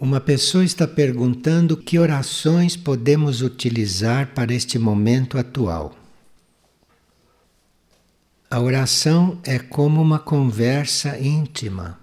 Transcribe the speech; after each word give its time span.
Uma 0.00 0.20
pessoa 0.20 0.64
está 0.64 0.86
perguntando 0.86 1.76
que 1.76 1.98
orações 1.98 2.76
podemos 2.76 3.42
utilizar 3.42 4.28
para 4.28 4.54
este 4.54 4.78
momento 4.78 5.36
atual. 5.36 5.92
A 8.48 8.60
oração 8.60 9.40
é 9.42 9.58
como 9.58 10.00
uma 10.00 10.20
conversa 10.20 11.18
íntima 11.18 11.98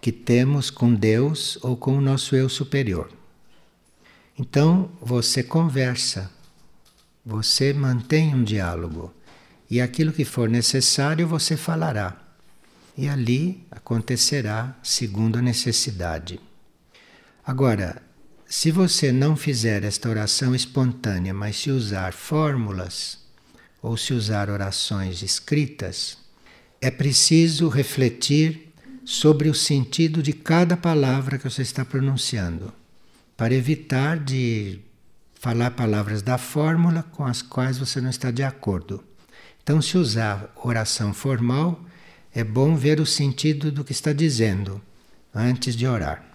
que 0.00 0.10
temos 0.10 0.70
com 0.70 0.94
Deus 0.94 1.58
ou 1.62 1.76
com 1.76 1.98
o 1.98 2.00
nosso 2.00 2.34
eu 2.34 2.48
superior. 2.48 3.12
Então 4.38 4.90
você 4.98 5.42
conversa, 5.42 6.30
você 7.22 7.74
mantém 7.74 8.34
um 8.34 8.42
diálogo 8.42 9.12
e 9.70 9.82
aquilo 9.82 10.14
que 10.14 10.24
for 10.24 10.48
necessário 10.48 11.28
você 11.28 11.58
falará. 11.58 12.16
E 12.96 13.06
ali 13.06 13.66
acontecerá 13.70 14.74
segundo 14.82 15.38
a 15.38 15.42
necessidade. 15.42 16.40
Agora, 17.46 18.00
se 18.46 18.70
você 18.70 19.12
não 19.12 19.36
fizer 19.36 19.84
esta 19.84 20.08
oração 20.08 20.54
espontânea, 20.54 21.34
mas 21.34 21.56
se 21.56 21.70
usar 21.70 22.14
fórmulas 22.14 23.18
ou 23.82 23.98
se 23.98 24.14
usar 24.14 24.48
orações 24.48 25.22
escritas, 25.22 26.16
é 26.80 26.90
preciso 26.90 27.68
refletir 27.68 28.72
sobre 29.04 29.50
o 29.50 29.54
sentido 29.54 30.22
de 30.22 30.32
cada 30.32 30.74
palavra 30.74 31.36
que 31.36 31.44
você 31.44 31.60
está 31.60 31.84
pronunciando, 31.84 32.72
para 33.36 33.52
evitar 33.52 34.18
de 34.18 34.80
falar 35.34 35.72
palavras 35.72 36.22
da 36.22 36.38
fórmula 36.38 37.02
com 37.02 37.24
as 37.24 37.42
quais 37.42 37.76
você 37.76 38.00
não 38.00 38.08
está 38.08 38.30
de 38.30 38.42
acordo. 38.42 39.04
Então, 39.62 39.82
se 39.82 39.98
usar 39.98 40.50
oração 40.56 41.12
formal, 41.12 41.84
é 42.34 42.42
bom 42.42 42.74
ver 42.74 43.00
o 43.00 43.06
sentido 43.06 43.70
do 43.70 43.84
que 43.84 43.92
está 43.92 44.14
dizendo 44.14 44.80
antes 45.34 45.76
de 45.76 45.86
orar. 45.86 46.33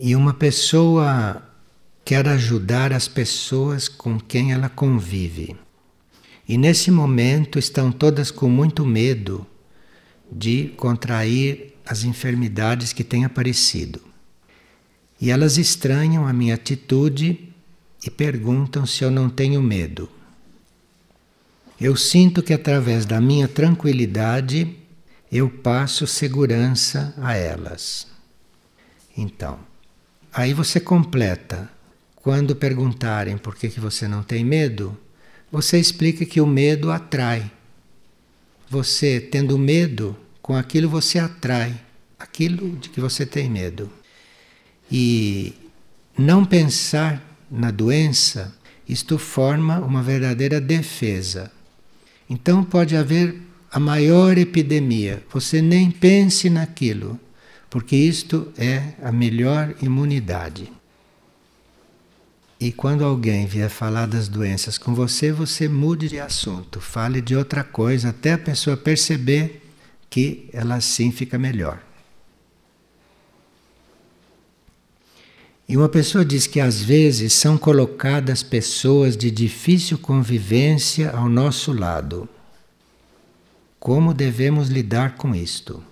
E 0.00 0.14
uma 0.14 0.32
pessoa 0.32 1.42
quer 2.04 2.28
ajudar 2.28 2.92
as 2.92 3.08
pessoas 3.08 3.88
com 3.88 4.16
quem 4.20 4.52
ela 4.52 4.68
convive. 4.68 5.56
E 6.48 6.56
nesse 6.56 6.88
momento 6.88 7.58
estão 7.58 7.90
todas 7.90 8.30
com 8.30 8.48
muito 8.48 8.86
medo 8.86 9.44
de 10.30 10.68
contrair 10.76 11.74
as 11.84 12.04
enfermidades 12.04 12.92
que 12.92 13.02
têm 13.02 13.24
aparecido. 13.24 14.00
E 15.20 15.32
elas 15.32 15.58
estranham 15.58 16.28
a 16.28 16.32
minha 16.32 16.54
atitude 16.54 17.52
e 18.06 18.08
perguntam 18.08 18.86
se 18.86 19.02
eu 19.02 19.10
não 19.10 19.28
tenho 19.28 19.60
medo. 19.60 20.08
Eu 21.80 21.96
sinto 21.96 22.40
que 22.40 22.54
através 22.54 23.04
da 23.04 23.20
minha 23.20 23.48
tranquilidade 23.48 24.76
eu 25.30 25.50
passo 25.50 26.06
segurança 26.06 27.12
a 27.18 27.34
elas. 27.34 28.06
Então, 29.16 29.58
Aí 30.38 30.54
você 30.54 30.78
completa. 30.78 31.68
Quando 32.14 32.54
perguntarem 32.54 33.36
por 33.36 33.56
que, 33.56 33.68
que 33.68 33.80
você 33.80 34.06
não 34.06 34.22
tem 34.22 34.44
medo, 34.44 34.96
você 35.50 35.80
explica 35.80 36.24
que 36.24 36.40
o 36.40 36.46
medo 36.46 36.92
atrai. 36.92 37.50
Você, 38.70 39.18
tendo 39.18 39.58
medo, 39.58 40.16
com 40.40 40.54
aquilo 40.54 40.88
você 40.88 41.18
atrai 41.18 41.74
aquilo 42.16 42.76
de 42.76 42.88
que 42.88 43.00
você 43.00 43.26
tem 43.26 43.50
medo. 43.50 43.90
E 44.88 45.54
não 46.16 46.44
pensar 46.44 47.20
na 47.50 47.72
doença, 47.72 48.54
isto 48.88 49.18
forma 49.18 49.80
uma 49.80 50.04
verdadeira 50.04 50.60
defesa. 50.60 51.50
Então 52.30 52.62
pode 52.62 52.96
haver 52.96 53.42
a 53.72 53.80
maior 53.80 54.38
epidemia, 54.38 55.20
você 55.32 55.60
nem 55.60 55.90
pense 55.90 56.48
naquilo 56.48 57.18
porque 57.70 57.96
isto 57.96 58.52
é 58.56 58.94
a 59.02 59.12
melhor 59.12 59.74
imunidade. 59.82 60.72
E 62.60 62.72
quando 62.72 63.04
alguém 63.04 63.46
vier 63.46 63.70
falar 63.70 64.06
das 64.06 64.26
doenças 64.26 64.76
com 64.78 64.94
você, 64.94 65.30
você 65.30 65.68
mude 65.68 66.08
de 66.08 66.18
assunto, 66.18 66.80
fale 66.80 67.20
de 67.20 67.36
outra 67.36 67.62
coisa, 67.62 68.08
até 68.08 68.32
a 68.32 68.38
pessoa 68.38 68.76
perceber 68.76 69.62
que 70.10 70.48
ela 70.52 70.76
assim 70.76 71.12
fica 71.12 71.38
melhor. 71.38 71.80
E 75.68 75.76
uma 75.76 75.88
pessoa 75.88 76.24
diz 76.24 76.46
que 76.46 76.60
às 76.60 76.80
vezes 76.80 77.34
são 77.34 77.58
colocadas 77.58 78.42
pessoas 78.42 79.16
de 79.16 79.30
difícil 79.30 79.98
convivência 79.98 81.10
ao 81.10 81.28
nosso 81.28 81.72
lado. 81.72 82.26
Como 83.78 84.14
devemos 84.14 84.68
lidar 84.68 85.16
com 85.16 85.34
isto? 85.34 85.84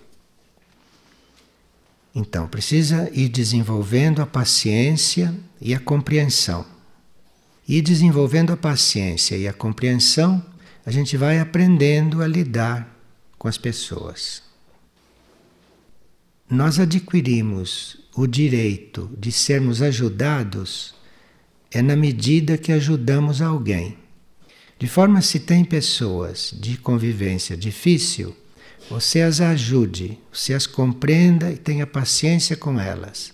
Então, 2.19 2.47
precisa 2.47 3.11
ir 3.13 3.29
desenvolvendo 3.29 4.23
a 4.23 4.25
paciência 4.25 5.31
e 5.61 5.75
a 5.75 5.79
compreensão. 5.79 6.65
E 7.69 7.79
desenvolvendo 7.79 8.51
a 8.51 8.57
paciência 8.57 9.37
e 9.37 9.47
a 9.47 9.53
compreensão, 9.53 10.43
a 10.83 10.89
gente 10.89 11.15
vai 11.15 11.37
aprendendo 11.37 12.23
a 12.23 12.27
lidar 12.27 12.91
com 13.37 13.47
as 13.47 13.55
pessoas. 13.55 14.41
Nós 16.49 16.79
adquirimos 16.79 17.99
o 18.15 18.25
direito 18.25 19.11
de 19.15 19.31
sermos 19.31 19.83
ajudados 19.83 20.95
é 21.69 21.83
na 21.83 21.95
medida 21.95 22.57
que 22.57 22.71
ajudamos 22.71 23.43
alguém. 23.43 23.95
De 24.79 24.87
forma 24.87 25.21
se 25.21 25.39
tem 25.39 25.63
pessoas 25.63 26.51
de 26.59 26.77
convivência 26.77 27.55
difícil, 27.55 28.35
você 28.89 29.21
as 29.21 29.41
ajude, 29.41 30.17
você 30.31 30.53
as 30.53 30.65
compreenda 30.65 31.51
e 31.51 31.57
tenha 31.57 31.85
paciência 31.85 32.55
com 32.55 32.79
elas, 32.79 33.33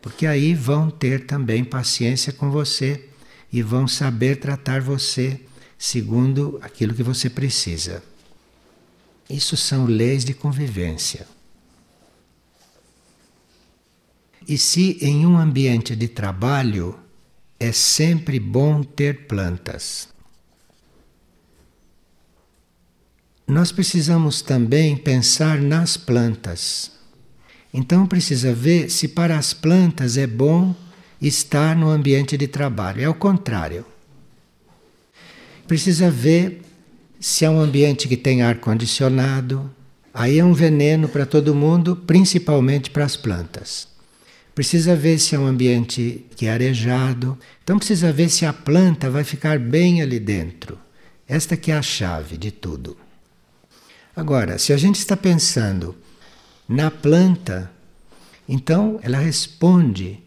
porque 0.00 0.26
aí 0.26 0.54
vão 0.54 0.90
ter 0.90 1.26
também 1.26 1.62
paciência 1.62 2.32
com 2.32 2.50
você 2.50 3.08
e 3.52 3.62
vão 3.62 3.86
saber 3.86 4.36
tratar 4.36 4.80
você 4.80 5.40
segundo 5.78 6.58
aquilo 6.62 6.94
que 6.94 7.02
você 7.02 7.28
precisa. 7.28 8.02
Isso 9.28 9.56
são 9.56 9.84
leis 9.84 10.24
de 10.24 10.34
convivência. 10.34 11.26
E 14.46 14.58
se 14.58 14.98
em 15.00 15.26
um 15.26 15.38
ambiente 15.38 15.96
de 15.96 16.08
trabalho 16.08 16.98
é 17.58 17.72
sempre 17.72 18.38
bom 18.38 18.82
ter 18.82 19.26
plantas. 19.26 20.13
Nós 23.46 23.70
precisamos 23.70 24.40
também 24.40 24.96
pensar 24.96 25.60
nas 25.60 25.96
plantas. 25.96 26.90
Então 27.72 28.06
precisa 28.06 28.54
ver 28.54 28.90
se 28.90 29.08
para 29.08 29.36
as 29.36 29.52
plantas 29.52 30.16
é 30.16 30.26
bom 30.26 30.74
estar 31.20 31.76
no 31.76 31.90
ambiente 31.90 32.38
de 32.38 32.48
trabalho. 32.48 33.02
É 33.02 33.08
o 33.08 33.14
contrário. 33.14 33.84
Precisa 35.68 36.10
ver 36.10 36.62
se 37.20 37.44
é 37.44 37.50
um 37.50 37.60
ambiente 37.60 38.08
que 38.08 38.16
tem 38.16 38.42
ar 38.42 38.56
condicionado. 38.56 39.70
Aí 40.12 40.38
é 40.38 40.44
um 40.44 40.54
veneno 40.54 41.08
para 41.08 41.26
todo 41.26 41.54
mundo, 41.54 41.96
principalmente 41.96 42.90
para 42.90 43.04
as 43.04 43.16
plantas. 43.16 43.88
Precisa 44.54 44.94
ver 44.94 45.18
se 45.18 45.34
é 45.34 45.38
um 45.38 45.46
ambiente 45.46 46.24
que 46.36 46.46
é 46.46 46.52
arejado. 46.52 47.36
Então 47.62 47.76
precisa 47.76 48.12
ver 48.12 48.30
se 48.30 48.46
a 48.46 48.52
planta 48.52 49.10
vai 49.10 49.24
ficar 49.24 49.58
bem 49.58 50.00
ali 50.00 50.20
dentro. 50.20 50.78
Esta 51.26 51.56
que 51.56 51.72
é 51.72 51.76
a 51.76 51.82
chave 51.82 52.36
de 52.38 52.50
tudo. 52.50 53.03
Agora, 54.16 54.58
se 54.58 54.72
a 54.72 54.76
gente 54.76 55.00
está 55.00 55.16
pensando 55.16 55.96
na 56.68 56.90
planta, 56.90 57.70
então 58.48 59.00
ela 59.02 59.18
responde 59.18 60.22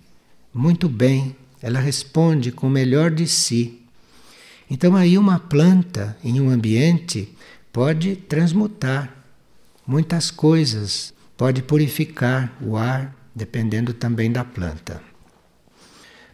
muito 0.53 0.89
bem, 0.89 1.35
ela 1.61 1.79
responde 1.79 2.51
com 2.51 2.67
o 2.67 2.69
melhor 2.69 3.11
de 3.11 3.27
si. 3.27 3.81
Então, 4.69 4.95
aí, 4.95 5.17
uma 5.17 5.39
planta 5.39 6.17
em 6.23 6.41
um 6.41 6.49
ambiente 6.49 7.33
pode 7.71 8.15
transmutar 8.15 9.15
muitas 9.85 10.29
coisas, 10.29 11.13
pode 11.37 11.61
purificar 11.61 12.51
o 12.61 12.75
ar, 12.75 13.15
dependendo 13.33 13.93
também 13.93 14.29
da 14.29 14.43
planta. 14.43 15.01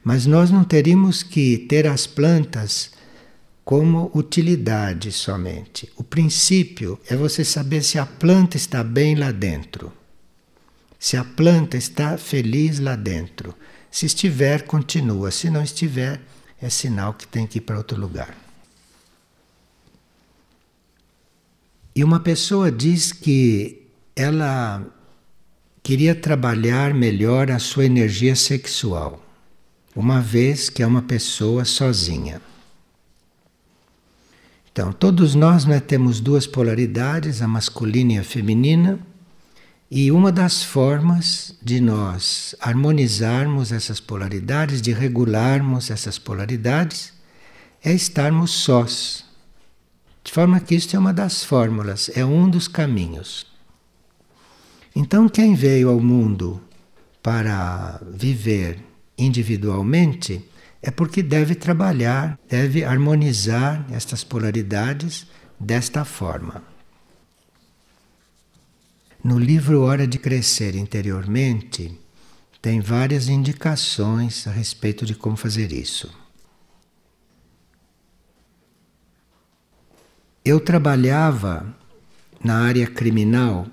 Mas 0.03 0.25
nós 0.25 0.49
não 0.49 0.63
teríamos 0.63 1.21
que 1.21 1.59
ter 1.59 1.85
as 1.85 2.07
plantas 2.07 2.91
como 3.63 4.11
utilidade 4.13 5.11
somente. 5.11 5.91
O 5.95 6.03
princípio 6.03 6.99
é 7.07 7.15
você 7.15 7.45
saber 7.45 7.83
se 7.83 7.97
a 7.97 8.05
planta 8.05 8.57
está 8.57 8.83
bem 8.83 9.15
lá 9.15 9.31
dentro. 9.31 9.91
Se 10.99 11.17
a 11.17 11.23
planta 11.23 11.77
está 11.77 12.17
feliz 12.17 12.79
lá 12.79 12.95
dentro. 12.95 13.55
Se 13.89 14.05
estiver, 14.05 14.63
continua. 14.63 15.31
Se 15.31 15.49
não 15.49 15.63
estiver, 15.63 16.19
é 16.61 16.69
sinal 16.69 17.13
que 17.13 17.27
tem 17.27 17.45
que 17.47 17.59
ir 17.59 17.61
para 17.61 17.77
outro 17.77 17.99
lugar. 17.99 18.35
E 21.95 22.03
uma 22.03 22.19
pessoa 22.19 22.71
diz 22.71 23.11
que 23.11 23.87
ela 24.15 24.83
queria 25.83 26.15
trabalhar 26.15 26.93
melhor 26.93 27.51
a 27.51 27.59
sua 27.59 27.85
energia 27.85 28.35
sexual, 28.35 29.23
uma 29.95 30.19
vez 30.21 30.69
que 30.69 30.81
é 30.81 30.87
uma 30.87 31.01
pessoa 31.03 31.65
sozinha. 31.65 32.41
Então, 34.73 34.91
todos 34.91 35.35
nós 35.35 35.65
né, 35.65 35.79
temos 35.79 36.19
duas 36.19 36.47
polaridades, 36.47 37.43
a 37.43 37.47
masculina 37.47 38.13
e 38.13 38.17
a 38.17 38.23
feminina, 38.23 38.99
E 39.95 40.11
uma 40.11 40.31
das 40.31 40.63
formas 40.63 41.55
de 41.61 41.79
nós 41.79 42.55
harmonizarmos 42.59 43.71
essas 43.71 43.99
polaridades, 43.99 44.81
de 44.81 44.91
regularmos 44.91 45.91
essas 45.91 46.17
polaridades, 46.17 47.13
é 47.83 47.93
estarmos 47.93 48.49
sós. 48.49 49.23
De 50.23 50.31
forma 50.31 50.59
que 50.59 50.73
isto 50.73 50.95
é 50.95 50.99
uma 50.99 51.13
das 51.13 51.43
fórmulas, 51.43 52.09
é 52.15 52.25
um 52.25 52.49
dos 52.49 52.67
caminhos. 52.67 53.45
Então, 54.95 55.29
quem 55.29 55.53
veio 55.53 55.91
ao 55.91 55.99
mundo 55.99 56.59
para 57.21 58.01
viver 58.11 58.79
individualmente 59.15 60.43
é 60.85 60.91
porque 60.91 61.23
deve 61.23 61.55
trabalhar, 61.55 62.37
deve 62.49 62.83
harmonizar 62.83 63.85
estas 63.89 64.21
polaridades 64.21 65.25
desta 65.57 66.03
forma. 66.03 66.61
No 69.23 69.39
livro 69.39 69.81
Hora 69.81 70.05
de 70.05 70.19
Crescer 70.19 70.75
Interiormente, 70.75 71.97
tem 72.61 72.81
várias 72.81 73.29
indicações 73.29 74.45
a 74.45 74.51
respeito 74.51 75.05
de 75.05 75.15
como 75.15 75.37
fazer 75.37 75.71
isso. 75.71 76.13
Eu 80.43 80.59
trabalhava 80.59 81.73
na 82.43 82.59
área 82.59 82.87
criminal 82.87 83.67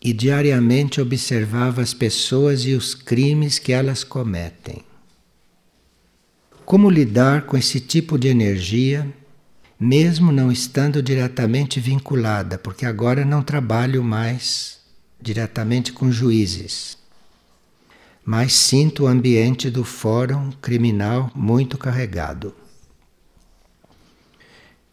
e 0.00 0.14
diariamente 0.14 0.98
observava 0.98 1.82
as 1.82 1.92
pessoas 1.92 2.64
e 2.64 2.72
os 2.72 2.94
crimes 2.94 3.58
que 3.58 3.70
elas 3.70 4.02
cometem. 4.02 4.82
Como 6.64 6.88
lidar 6.88 7.42
com 7.42 7.56
esse 7.56 7.80
tipo 7.80 8.18
de 8.18 8.28
energia, 8.28 9.12
mesmo 9.78 10.30
não 10.30 10.50
estando 10.50 11.02
diretamente 11.02 11.80
vinculada, 11.80 12.56
porque 12.56 12.86
agora 12.86 13.24
não 13.24 13.42
trabalho 13.42 14.02
mais 14.02 14.80
diretamente 15.20 15.92
com 15.92 16.10
juízes, 16.10 16.96
mas 18.24 18.52
sinto 18.52 19.04
o 19.04 19.06
ambiente 19.06 19.70
do 19.70 19.84
fórum 19.84 20.52
criminal 20.62 21.30
muito 21.34 21.76
carregado. 21.76 22.54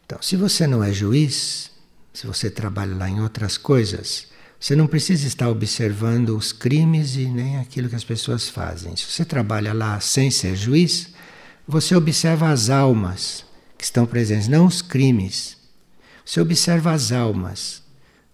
Então, 0.05 0.19
se 0.21 0.35
você 0.35 0.65
não 0.65 0.83
é 0.83 0.91
juiz, 0.91 1.69
se 2.11 2.25
você 2.25 2.49
trabalha 2.49 2.95
lá 2.95 3.07
em 3.07 3.21
outras 3.21 3.57
coisas, 3.57 4.27
você 4.59 4.75
não 4.75 4.87
precisa 4.87 5.27
estar 5.27 5.49
observando 5.49 6.35
os 6.35 6.51
crimes 6.51 7.15
e 7.15 7.25
nem 7.25 7.57
aquilo 7.57 7.87
que 7.87 7.95
as 7.95 8.03
pessoas 8.03 8.49
fazem. 8.49 8.95
Se 8.95 9.05
você 9.05 9.23
trabalha 9.23 9.71
lá 9.71 9.99
sem 9.99 10.31
ser 10.31 10.55
juiz, 10.55 11.13
você 11.69 11.95
observa 11.95 12.49
as 12.49 12.71
almas 12.71 13.45
que 13.77 13.83
estão 13.83 14.03
presentes, 14.03 14.47
não 14.47 14.65
os 14.65 14.81
crimes. 14.81 15.55
Você 16.25 16.41
observa 16.41 16.91
as 16.91 17.11
almas. 17.11 17.83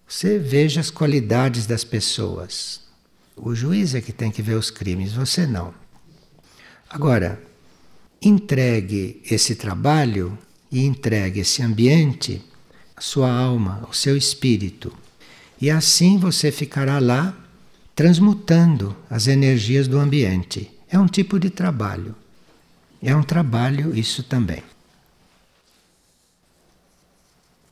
Você 0.08 0.38
veja 0.38 0.80
as 0.80 0.90
qualidades 0.90 1.66
das 1.66 1.84
pessoas. 1.84 2.80
O 3.36 3.54
juiz 3.54 3.94
é 3.94 4.00
que 4.00 4.10
tem 4.10 4.30
que 4.30 4.40
ver 4.40 4.54
os 4.54 4.70
crimes, 4.70 5.12
você 5.12 5.46
não. 5.46 5.74
Agora, 6.88 7.38
entregue 8.22 9.20
esse 9.30 9.54
trabalho 9.54 10.38
e 10.72 10.82
entregue 10.82 11.40
esse 11.40 11.62
ambiente 11.62 12.42
à 12.96 13.02
sua 13.02 13.30
alma, 13.30 13.82
ao 13.84 13.92
seu 13.92 14.16
espírito. 14.16 14.90
E 15.60 15.68
assim 15.70 16.16
você 16.16 16.50
ficará 16.50 16.98
lá 16.98 17.36
transmutando 17.94 18.96
as 19.10 19.26
energias 19.26 19.86
do 19.86 19.98
ambiente. 19.98 20.70
É 20.88 20.98
um 20.98 21.06
tipo 21.06 21.38
de 21.38 21.50
trabalho. 21.50 22.14
É 23.06 23.14
um 23.14 23.22
trabalho 23.22 23.96
isso 23.96 24.24
também. 24.24 24.64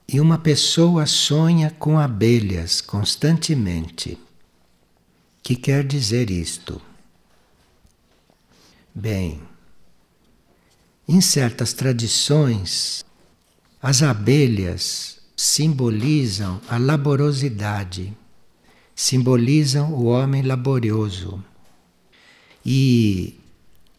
E 0.07 0.21
uma 0.21 0.39
pessoa 0.39 1.07
sonha 1.07 1.73
com 1.77 1.99
abelhas 1.99 2.81
constantemente. 2.81 4.17
Que 5.43 5.57
quer 5.57 5.85
dizer 5.85 6.31
isto? 6.31 6.81
Bem, 8.95 9.43
em 11.09 11.21
certas 11.21 11.73
tradições, 11.73 13.05
as 13.83 14.05
abelhas 14.05 15.19
simbolizam 15.37 16.61
a 16.69 16.79
laborosidade, 16.79 18.17
simbolizam 18.95 19.95
o 19.95 20.05
homem 20.05 20.43
laborioso. 20.43 21.45
E 22.65 23.41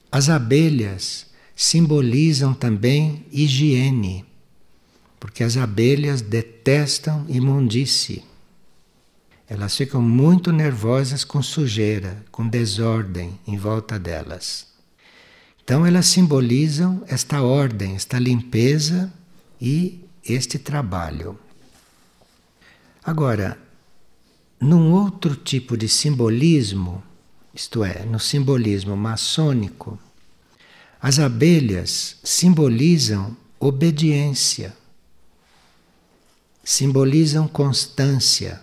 as 0.10 0.30
abelhas 0.30 1.25
simbolizam 1.56 2.54
também 2.54 3.26
higiene, 3.32 4.26
porque 5.20 5.44
as 5.44 5.56
abelhas 5.56 6.22
detestam 6.22 7.26
imundície. 7.30 8.24
Elas 9.48 9.78
ficam 9.78 10.02
muito 10.02 10.52
nervosas 10.52 11.24
com 11.24 11.42
sujeira, 11.42 12.24
com 12.32 12.48
desordem 12.48 13.40
em 13.48 13.58
volta 13.58 13.98
delas. 13.98 14.68
Então 15.64 15.86
elas 15.86 16.08
simbolizam 16.08 17.04
esta 17.08 17.42
ordem, 17.42 17.96
esta 17.96 18.20
limpeza 18.20 19.12
e 19.62 20.04
este 20.24 20.60
trabalho. 20.60 21.40
Agora, 23.04 23.58
num 24.60 24.92
outro 24.92 25.36
tipo 25.36 25.78
de 25.78 25.88
simbolismo, 25.88 27.04
isto 27.54 27.84
é, 27.84 28.04
no 28.04 28.20
simbolismo 28.20 28.98
maçônico, 28.98 30.00
as 31.08 31.20
abelhas 31.20 32.18
simbolizam 32.24 33.38
obediência, 33.60 34.76
simbolizam 36.64 37.48
constância, 37.48 38.60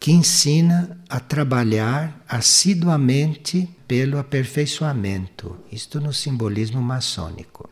que 0.00 0.10
ensina 0.10 1.00
a 1.08 1.20
trabalhar 1.20 2.20
assiduamente 2.28 3.70
pelo 3.86 4.18
aperfeiçoamento, 4.18 5.56
isto 5.70 6.00
no 6.00 6.12
simbolismo 6.12 6.82
maçônico. 6.82 7.70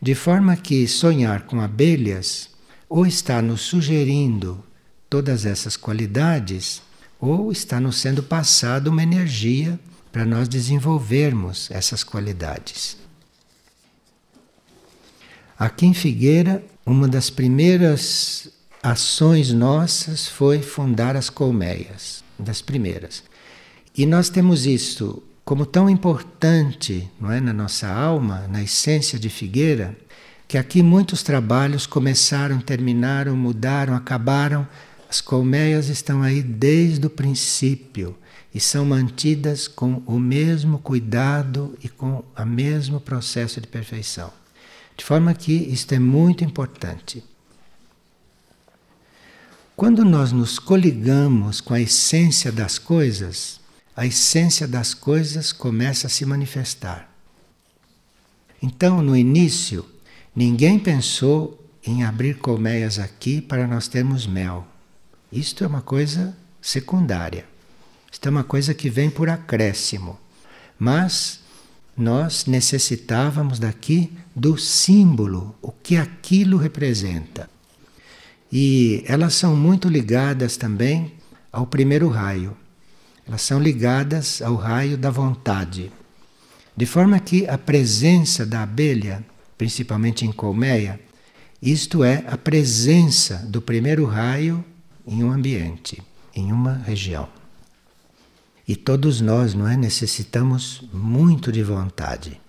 De 0.00 0.14
forma 0.14 0.56
que 0.56 0.88
sonhar 0.88 1.42
com 1.42 1.60
abelhas 1.60 2.48
ou 2.88 3.04
está 3.04 3.42
nos 3.42 3.60
sugerindo 3.60 4.64
todas 5.10 5.44
essas 5.44 5.76
qualidades, 5.76 6.80
ou 7.20 7.52
está 7.52 7.78
nos 7.78 7.96
sendo 7.96 8.22
passado 8.22 8.88
uma 8.88 9.02
energia 9.02 9.78
para 10.12 10.24
nós 10.24 10.48
desenvolvermos 10.48 11.70
essas 11.70 12.02
qualidades. 12.02 12.96
Aqui 15.58 15.86
em 15.86 15.94
Figueira, 15.94 16.64
uma 16.86 17.06
das 17.06 17.30
primeiras 17.30 18.48
ações 18.82 19.52
nossas 19.52 20.26
foi 20.26 20.62
fundar 20.62 21.16
as 21.16 21.28
colmeias, 21.28 22.24
das 22.38 22.62
primeiras. 22.62 23.22
E 23.96 24.06
nós 24.06 24.28
temos 24.30 24.66
isso 24.66 25.22
como 25.44 25.66
tão 25.66 25.90
importante, 25.90 27.10
não 27.20 27.30
é, 27.30 27.40
na 27.40 27.52
nossa 27.52 27.88
alma, 27.88 28.46
na 28.48 28.62
essência 28.62 29.18
de 29.18 29.28
Figueira, 29.28 29.96
que 30.48 30.56
aqui 30.56 30.82
muitos 30.82 31.22
trabalhos 31.22 31.86
começaram, 31.86 32.60
terminaram, 32.60 33.36
mudaram, 33.36 33.94
acabaram. 33.94 34.66
As 35.08 35.20
colmeias 35.20 35.88
estão 35.88 36.22
aí 36.22 36.42
desde 36.42 37.06
o 37.06 37.10
princípio 37.10 38.16
e 38.54 38.60
são 38.60 38.84
mantidas 38.84 39.68
com 39.68 40.02
o 40.06 40.18
mesmo 40.18 40.78
cuidado 40.78 41.76
e 41.82 41.88
com 41.88 42.24
o 42.36 42.44
mesmo 42.44 43.00
processo 43.00 43.60
de 43.60 43.66
perfeição. 43.66 44.32
De 44.96 45.04
forma 45.04 45.32
que 45.34 45.52
isto 45.52 45.92
é 45.94 45.98
muito 45.98 46.44
importante. 46.44 47.24
Quando 49.76 50.04
nós 50.04 50.30
nos 50.30 50.58
coligamos 50.58 51.60
com 51.60 51.72
a 51.72 51.80
essência 51.80 52.52
das 52.52 52.78
coisas, 52.78 53.60
a 53.96 54.04
essência 54.04 54.68
das 54.68 54.92
coisas 54.92 55.52
começa 55.52 56.06
a 56.06 56.10
se 56.10 56.26
manifestar. 56.26 57.10
Então, 58.62 59.00
no 59.00 59.16
início, 59.16 59.86
ninguém 60.36 60.78
pensou 60.78 61.58
em 61.82 62.04
abrir 62.04 62.38
colmeias 62.38 62.98
aqui 62.98 63.40
para 63.40 63.66
nós 63.66 63.88
termos 63.88 64.26
mel. 64.26 64.66
Isto 65.32 65.64
é 65.64 65.66
uma 65.66 65.80
coisa 65.80 66.36
secundária. 66.60 67.49
Isto 68.10 68.26
é 68.26 68.30
uma 68.30 68.44
coisa 68.44 68.74
que 68.74 68.90
vem 68.90 69.08
por 69.08 69.28
acréscimo. 69.28 70.18
Mas 70.78 71.40
nós 71.96 72.46
necessitávamos 72.46 73.58
daqui 73.58 74.12
do 74.34 74.56
símbolo, 74.56 75.54
o 75.60 75.70
que 75.70 75.96
aquilo 75.96 76.56
representa. 76.56 77.48
E 78.50 79.04
elas 79.06 79.34
são 79.34 79.54
muito 79.54 79.88
ligadas 79.88 80.56
também 80.56 81.14
ao 81.52 81.66
primeiro 81.66 82.08
raio. 82.08 82.56
Elas 83.26 83.42
são 83.42 83.60
ligadas 83.60 84.42
ao 84.42 84.56
raio 84.56 84.96
da 84.96 85.10
vontade. 85.10 85.92
De 86.76 86.86
forma 86.86 87.20
que 87.20 87.46
a 87.46 87.58
presença 87.58 88.46
da 88.46 88.62
abelha, 88.62 89.24
principalmente 89.58 90.24
em 90.24 90.32
colmeia, 90.32 90.98
isto 91.60 92.02
é 92.02 92.24
a 92.26 92.38
presença 92.38 93.36
do 93.46 93.60
primeiro 93.60 94.06
raio 94.06 94.64
em 95.06 95.22
um 95.22 95.30
ambiente, 95.30 96.02
em 96.34 96.50
uma 96.50 96.74
região. 96.74 97.28
E 98.70 98.76
todos 98.76 99.20
nós, 99.20 99.52
não 99.52 99.66
é, 99.66 99.76
necessitamos 99.76 100.88
muito 100.92 101.50
de 101.50 101.60
vontade, 101.60 102.40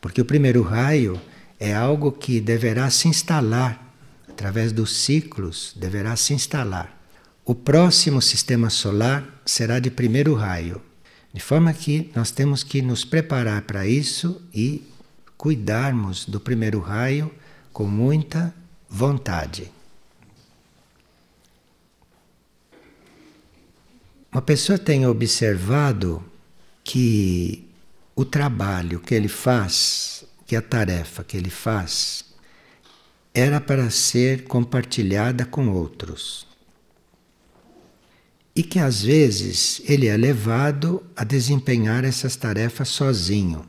porque 0.00 0.20
o 0.20 0.24
primeiro 0.24 0.62
raio 0.62 1.20
é 1.58 1.74
algo 1.74 2.12
que 2.12 2.40
deverá 2.40 2.88
se 2.90 3.08
instalar 3.08 3.84
através 4.28 4.70
dos 4.70 4.98
ciclos, 4.98 5.74
deverá 5.74 6.14
se 6.14 6.32
instalar. 6.32 6.96
o 7.44 7.56
próximo 7.56 8.22
sistema 8.22 8.70
solar 8.70 9.42
será 9.44 9.80
de 9.80 9.90
primeiro 9.90 10.34
raio. 10.34 10.80
De 11.32 11.40
forma 11.42 11.72
que 11.72 12.08
nós 12.14 12.30
temos 12.30 12.62
que 12.62 12.80
nos 12.80 13.04
preparar 13.04 13.62
para 13.62 13.84
isso 13.84 14.40
e 14.54 14.88
cuidarmos 15.36 16.24
do 16.24 16.38
primeiro 16.38 16.78
raio 16.78 17.32
com 17.72 17.84
muita 17.84 18.54
vontade. 18.88 19.73
Uma 24.34 24.42
pessoa 24.42 24.76
tem 24.76 25.06
observado 25.06 26.20
que 26.82 27.68
o 28.16 28.24
trabalho 28.24 28.98
que 28.98 29.14
ele 29.14 29.28
faz, 29.28 30.24
que 30.44 30.56
a 30.56 30.60
tarefa 30.60 31.22
que 31.22 31.36
ele 31.36 31.50
faz, 31.50 32.24
era 33.32 33.60
para 33.60 33.88
ser 33.90 34.42
compartilhada 34.42 35.44
com 35.44 35.68
outros. 35.68 36.48
E 38.56 38.64
que 38.64 38.80
às 38.80 39.02
vezes 39.02 39.80
ele 39.84 40.08
é 40.08 40.16
levado 40.16 41.00
a 41.14 41.22
desempenhar 41.22 42.04
essas 42.04 42.34
tarefas 42.34 42.88
sozinho. 42.88 43.64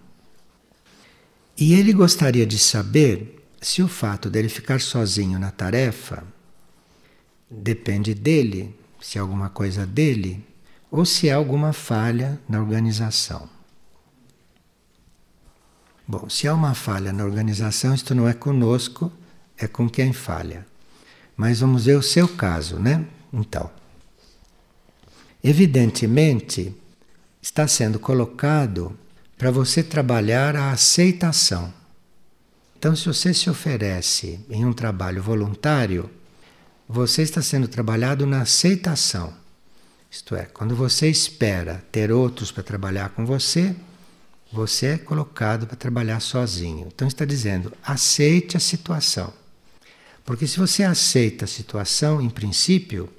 E 1.56 1.76
ele 1.76 1.94
gostaria 1.94 2.46
de 2.46 2.58
saber 2.58 3.40
se 3.62 3.84
o 3.84 3.88
fato 3.88 4.32
dele 4.32 4.50
ficar 4.50 4.82
sozinho 4.82 5.38
na 5.38 5.52
tarefa 5.52 6.24
depende 7.52 8.16
dele, 8.16 8.76
se 9.00 9.20
é 9.20 9.22
alguma 9.22 9.52
coisa 9.52 9.86
dele, 9.86 10.44
ou 10.96 11.06
se 11.06 11.28
é 11.28 11.34
alguma 11.34 11.74
falha 11.74 12.40
na 12.48 12.58
organização. 12.58 13.50
Bom, 16.08 16.30
se 16.30 16.48
há 16.48 16.54
uma 16.54 16.74
falha 16.74 17.12
na 17.12 17.26
organização, 17.26 17.94
isto 17.94 18.16
não 18.16 18.30
é 18.30 18.34
conosco, 18.34 19.12
é 19.58 19.68
com 19.68 19.90
quem 19.90 20.14
falha. 20.14 20.66
Mas 21.36 21.60
vamos 21.60 21.84
ver 21.84 21.98
o 21.98 22.02
seu 22.02 22.30
caso, 22.30 22.80
né? 22.80 23.06
Então, 23.34 23.70
evidentemente, 25.44 26.74
está 27.42 27.68
sendo 27.68 28.00
colocado 28.00 28.98
para 29.38 29.52
você 29.52 29.84
trabalhar 29.84 30.56
a 30.56 30.72
aceitação. 30.72 31.74
Então, 32.78 32.96
se 32.96 33.06
você 33.06 33.34
se 33.34 33.50
oferece 33.50 34.40
em 34.50 34.64
um 34.64 34.72
trabalho 34.72 35.22
voluntário, 35.22 36.10
você 36.88 37.22
está 37.22 37.42
sendo 37.42 37.68
trabalhado 37.68 38.26
na 38.26 38.44
aceitação. 38.44 39.45
Isto 40.16 40.34
é, 40.34 40.46
quando 40.46 40.74
você 40.78 41.10
espera 41.10 41.84
ter 41.92 42.10
outros 42.10 42.50
para 42.50 42.64
trabalhar 42.64 43.10
com 43.10 43.26
você, 43.26 43.76
você 44.50 44.86
é 44.86 44.98
colocado 44.98 45.68
para 45.68 45.76
trabalhar 45.76 46.22
sozinho. 46.22 46.88
Então 46.88 47.06
está 47.06 47.26
dizendo, 47.26 47.74
aceite 47.84 48.56
a 48.56 48.60
situação. 48.62 49.34
Porque 50.24 50.48
se 50.48 50.58
você 50.58 50.84
aceita 50.84 51.44
a 51.44 51.50
situação, 51.50 52.22
em 52.22 52.30
princípio, 52.30 53.10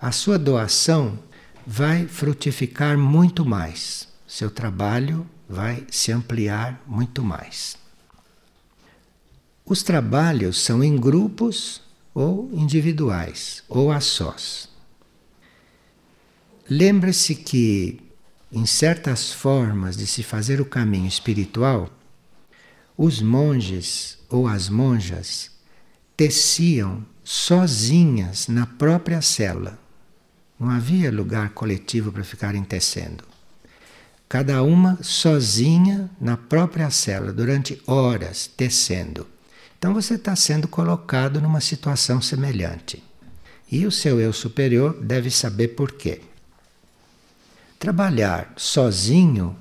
a 0.00 0.12
sua 0.12 0.38
doação 0.38 1.18
vai 1.66 2.06
frutificar 2.06 2.96
muito 2.96 3.44
mais. 3.44 4.06
Seu 4.24 4.48
trabalho 4.48 5.26
vai 5.48 5.84
se 5.90 6.12
ampliar 6.12 6.80
muito 6.86 7.20
mais. 7.20 7.76
Os 9.66 9.82
trabalhos 9.82 10.62
são 10.62 10.84
em 10.84 10.96
grupos 10.96 11.82
ou 12.14 12.48
individuais, 12.52 13.64
ou 13.68 13.90
a 13.90 13.98
sós. 13.98 14.72
Lembre-se 16.68 17.34
que, 17.34 18.00
em 18.50 18.64
certas 18.64 19.30
formas 19.30 19.98
de 19.98 20.06
se 20.06 20.22
fazer 20.22 20.62
o 20.62 20.64
caminho 20.64 21.06
espiritual, 21.06 21.90
os 22.96 23.20
monges 23.20 24.18
ou 24.30 24.48
as 24.48 24.70
monjas 24.70 25.50
teciam 26.16 27.04
sozinhas 27.22 28.48
na 28.48 28.64
própria 28.64 29.20
cela. 29.20 29.78
Não 30.58 30.70
havia 30.70 31.12
lugar 31.12 31.50
coletivo 31.50 32.10
para 32.10 32.24
ficarem 32.24 32.64
tecendo. 32.64 33.24
Cada 34.26 34.62
uma 34.62 34.98
sozinha 35.02 36.08
na 36.18 36.36
própria 36.36 36.88
cela, 36.90 37.30
durante 37.30 37.80
horas, 37.86 38.46
tecendo. 38.46 39.26
Então 39.78 39.92
você 39.92 40.14
está 40.14 40.34
sendo 40.34 40.66
colocado 40.66 41.42
numa 41.42 41.60
situação 41.60 42.22
semelhante. 42.22 43.02
E 43.70 43.84
o 43.84 43.92
seu 43.92 44.18
eu 44.18 44.32
superior 44.32 44.98
deve 45.02 45.30
saber 45.30 45.68
por 45.68 45.92
quê. 45.92 46.22
Trabalhar 47.78 48.52
sozinho 48.56 49.56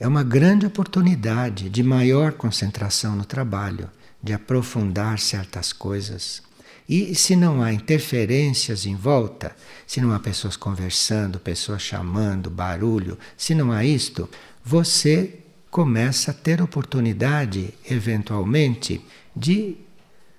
é 0.00 0.06
uma 0.06 0.22
grande 0.22 0.64
oportunidade 0.64 1.68
de 1.68 1.82
maior 1.82 2.32
concentração 2.32 3.14
no 3.14 3.24
trabalho 3.24 3.90
de 4.22 4.32
aprofundar 4.32 5.18
certas 5.18 5.72
coisas. 5.72 6.42
E 6.88 7.14
se 7.14 7.36
não 7.36 7.62
há 7.62 7.72
interferências 7.72 8.86
em 8.86 8.96
volta, 8.96 9.54
se 9.86 10.00
não 10.00 10.12
há 10.12 10.18
pessoas 10.18 10.56
conversando, 10.56 11.38
pessoas 11.38 11.82
chamando, 11.82 12.48
barulho, 12.48 13.18
se 13.36 13.54
não 13.54 13.70
há 13.70 13.84
isto, 13.84 14.28
você 14.64 15.40
começa 15.70 16.30
a 16.30 16.34
ter 16.34 16.62
oportunidade, 16.62 17.74
eventualmente, 17.88 19.04
de 19.36 19.76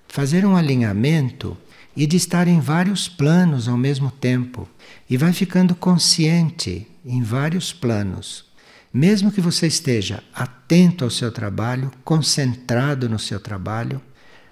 fazer 0.08 0.44
um 0.44 0.56
alinhamento 0.56 1.56
e 1.96 2.04
de 2.06 2.16
estar 2.16 2.48
em 2.48 2.58
vários 2.58 3.08
planos 3.08 3.68
ao 3.68 3.76
mesmo 3.76 4.10
tempo. 4.10 4.68
E 5.08 5.16
vai 5.16 5.32
ficando 5.32 5.74
consciente 5.76 6.89
em 7.04 7.22
vários 7.22 7.72
planos. 7.72 8.44
Mesmo 8.92 9.30
que 9.30 9.40
você 9.40 9.66
esteja 9.66 10.22
atento 10.34 11.04
ao 11.04 11.10
seu 11.10 11.30
trabalho, 11.30 11.90
concentrado 12.04 13.08
no 13.08 13.18
seu 13.18 13.38
trabalho, 13.38 14.00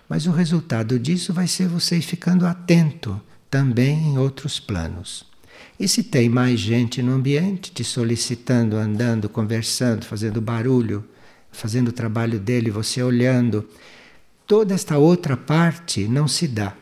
mas 0.09 0.27
o 0.27 0.31
resultado 0.31 0.99
disso 0.99 1.33
vai 1.33 1.47
ser 1.47 1.69
você 1.69 2.01
ficando 2.01 2.47
atento 2.47 3.21
também 3.51 3.99
em 4.09 4.19
outros 4.19 4.59
planos. 4.61 5.27
E 5.79 5.87
se 5.87 6.03
tem 6.03 6.29
mais 6.29 6.59
gente 6.59 7.03
no 7.03 7.13
ambiente 7.13 7.73
te 7.73 7.85
solicitando, 7.85 8.77
andando, 8.77 9.29
conversando, 9.29 10.05
fazendo 10.05 10.41
barulho, 10.41 11.05
fazendo 11.51 11.89
o 11.89 11.93
trabalho 11.93 12.39
dele, 12.39 12.71
você 12.71 13.03
olhando, 13.03 13.69
toda 14.47 14.75
esta 14.75 14.99
outra 14.99 15.37
parte 15.37 16.07
não 16.07 16.27
se 16.29 16.47
dá. 16.49 16.75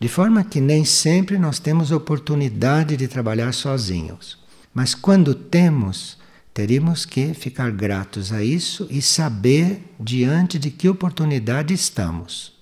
De 0.00 0.08
forma 0.08 0.44
que 0.44 0.60
nem 0.60 0.84
sempre 0.84 1.38
nós 1.38 1.58
temos 1.58 1.90
oportunidade 1.90 2.96
de 2.96 3.08
trabalhar 3.08 3.52
sozinhos. 3.52 4.38
Mas 4.78 4.94
quando 4.94 5.34
temos, 5.34 6.18
Teríamos 6.58 7.04
que 7.06 7.34
ficar 7.34 7.70
gratos 7.70 8.32
a 8.32 8.42
isso 8.42 8.88
e 8.90 9.00
saber 9.00 9.94
diante 10.00 10.58
de 10.58 10.72
que 10.72 10.88
oportunidade 10.88 11.72
estamos. 11.72 12.52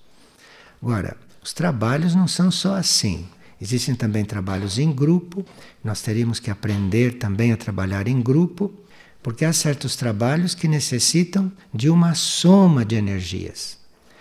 Agora, 0.79 1.17
os 1.43 1.51
trabalhos 1.51 2.13
não 2.13 2.27
são 2.27 2.51
só 2.51 2.75
assim. 2.75 3.27
Existem 3.59 3.95
também 3.95 4.23
trabalhos 4.23 4.77
em 4.77 4.91
grupo, 4.91 5.43
nós 5.83 6.03
teríamos 6.03 6.39
que 6.39 6.51
aprender 6.51 7.17
também 7.17 7.51
a 7.51 7.57
trabalhar 7.57 8.07
em 8.07 8.21
grupo, 8.21 8.71
porque 9.23 9.43
há 9.43 9.51
certos 9.51 9.95
trabalhos 9.95 10.53
que 10.53 10.67
necessitam 10.67 11.51
de 11.73 11.89
uma 11.89 12.13
soma 12.13 12.85
de 12.85 12.93
energias. 12.93 13.79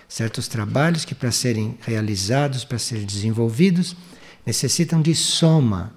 Certos 0.08 0.48
trabalhos 0.48 1.04
que, 1.04 1.14
para 1.14 1.30
serem 1.30 1.76
realizados, 1.82 2.64
para 2.64 2.78
serem 2.78 3.04
desenvolvidos, 3.04 3.94
necessitam 4.46 5.02
de 5.02 5.14
soma, 5.14 5.92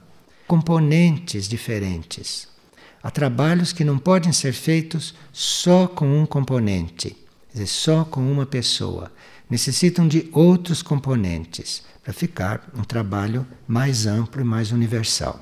componentes 0.50 1.48
diferentes. 1.48 2.48
Há 3.04 3.12
trabalhos 3.12 3.72
que 3.72 3.84
não 3.84 4.00
podem 4.00 4.34
ser 4.34 4.52
feitos 4.52 5.14
só 5.32 5.88
com 5.88 6.20
um 6.20 6.26
componente, 6.26 7.16
dizer, 7.54 7.68
só 7.68 8.04
com 8.04 8.20
uma 8.20 8.48
pessoa. 8.48 9.12
Necessitam 9.48 10.08
de 10.08 10.28
outros 10.34 10.82
componentes 10.82 11.84
para 12.04 12.12
ficar 12.12 12.68
um 12.76 12.84
trabalho 12.84 13.46
mais 13.68 14.08
amplo 14.08 14.42
e 14.42 14.44
mais 14.44 14.72
universal. 14.72 15.40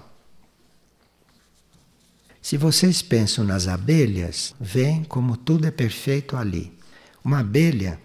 Se 2.42 2.58
vocês 2.58 3.02
pensam 3.02 3.46
nas 3.46 3.66
abelhas, 3.66 4.54
veem 4.60 5.06
como 5.06 5.38
tudo 5.38 5.66
é 5.66 5.72
perfeito 5.72 6.36
ali. 6.36 6.78
Uma 7.24 7.40
abelha 7.40 7.98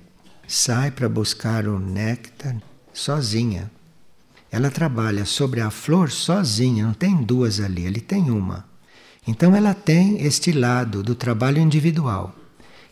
sai 0.46 0.92
para 0.92 1.08
buscar 1.08 1.66
o 1.66 1.80
néctar 1.80 2.62
sozinha. 2.92 3.68
Ela 4.52 4.70
trabalha 4.70 5.24
sobre 5.24 5.62
a 5.62 5.70
flor 5.70 6.10
sozinha, 6.10 6.84
não 6.84 6.92
tem 6.92 7.16
duas 7.16 7.58
ali, 7.58 7.86
ele 7.86 8.02
tem 8.02 8.30
uma. 8.30 8.66
Então 9.26 9.56
ela 9.56 9.72
tem 9.72 10.22
este 10.22 10.52
lado 10.52 11.02
do 11.02 11.14
trabalho 11.14 11.58
individual. 11.58 12.34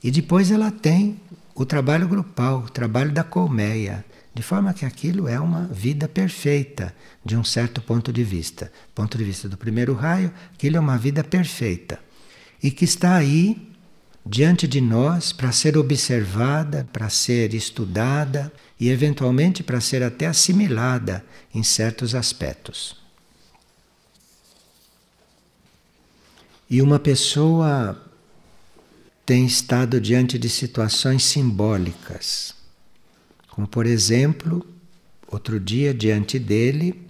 E 0.03 0.11
depois 0.11 0.51
ela 0.51 0.71
tem 0.71 1.21
o 1.55 1.67
trabalho 1.67 2.09
grupal, 2.09 2.61
o 2.61 2.71
trabalho 2.71 3.13
da 3.13 3.23
colmeia, 3.23 4.03
de 4.35 4.43
forma 4.43 4.73
que 4.73 4.87
aquilo 4.87 5.29
é 5.29 5.39
uma 5.39 5.67
vida 5.67 6.09
perfeita, 6.09 6.95
de 7.23 7.37
um 7.37 7.45
certo 7.45 7.83
ponto 7.83 8.11
de 8.11 8.25
vista. 8.25 8.73
Ponto 8.95 9.19
de 9.19 9.25
vista 9.25 9.47
do 9.47 9.59
primeiro 9.59 9.93
raio, 9.93 10.33
aquilo 10.55 10.79
é 10.79 10.81
uma 10.81 10.97
vida 10.97 11.23
perfeita. 11.23 11.99
E 12.63 12.71
que 12.71 12.87
está 12.87 13.17
aí 13.17 13.70
diante 14.31 14.69
de 14.69 14.81
nós 14.81 15.33
para 15.33 15.51
ser 15.51 15.77
observada, 15.77 16.89
para 16.93 17.11
ser 17.11 17.53
estudada 17.53 18.53
e 18.79 18.89
eventualmente 18.89 19.61
para 19.61 19.81
ser 19.81 20.05
até 20.05 20.27
assimilada 20.27 21.25
em 21.53 21.65
certos 21.65 22.15
aspectos. 22.15 22.97
E 26.71 26.81
uma 26.81 27.01
pessoa 27.01 28.01
tem 29.27 29.45
estado 29.45 30.01
diante 30.01 30.39
de 30.39 30.49
situações 30.49 31.25
simbólicas, 31.25 32.55
como 33.49 33.67
por 33.67 33.85
exemplo, 33.85 34.65
outro 35.27 35.59
dia 35.59 35.93
diante 35.93 36.39
dele 36.39 37.05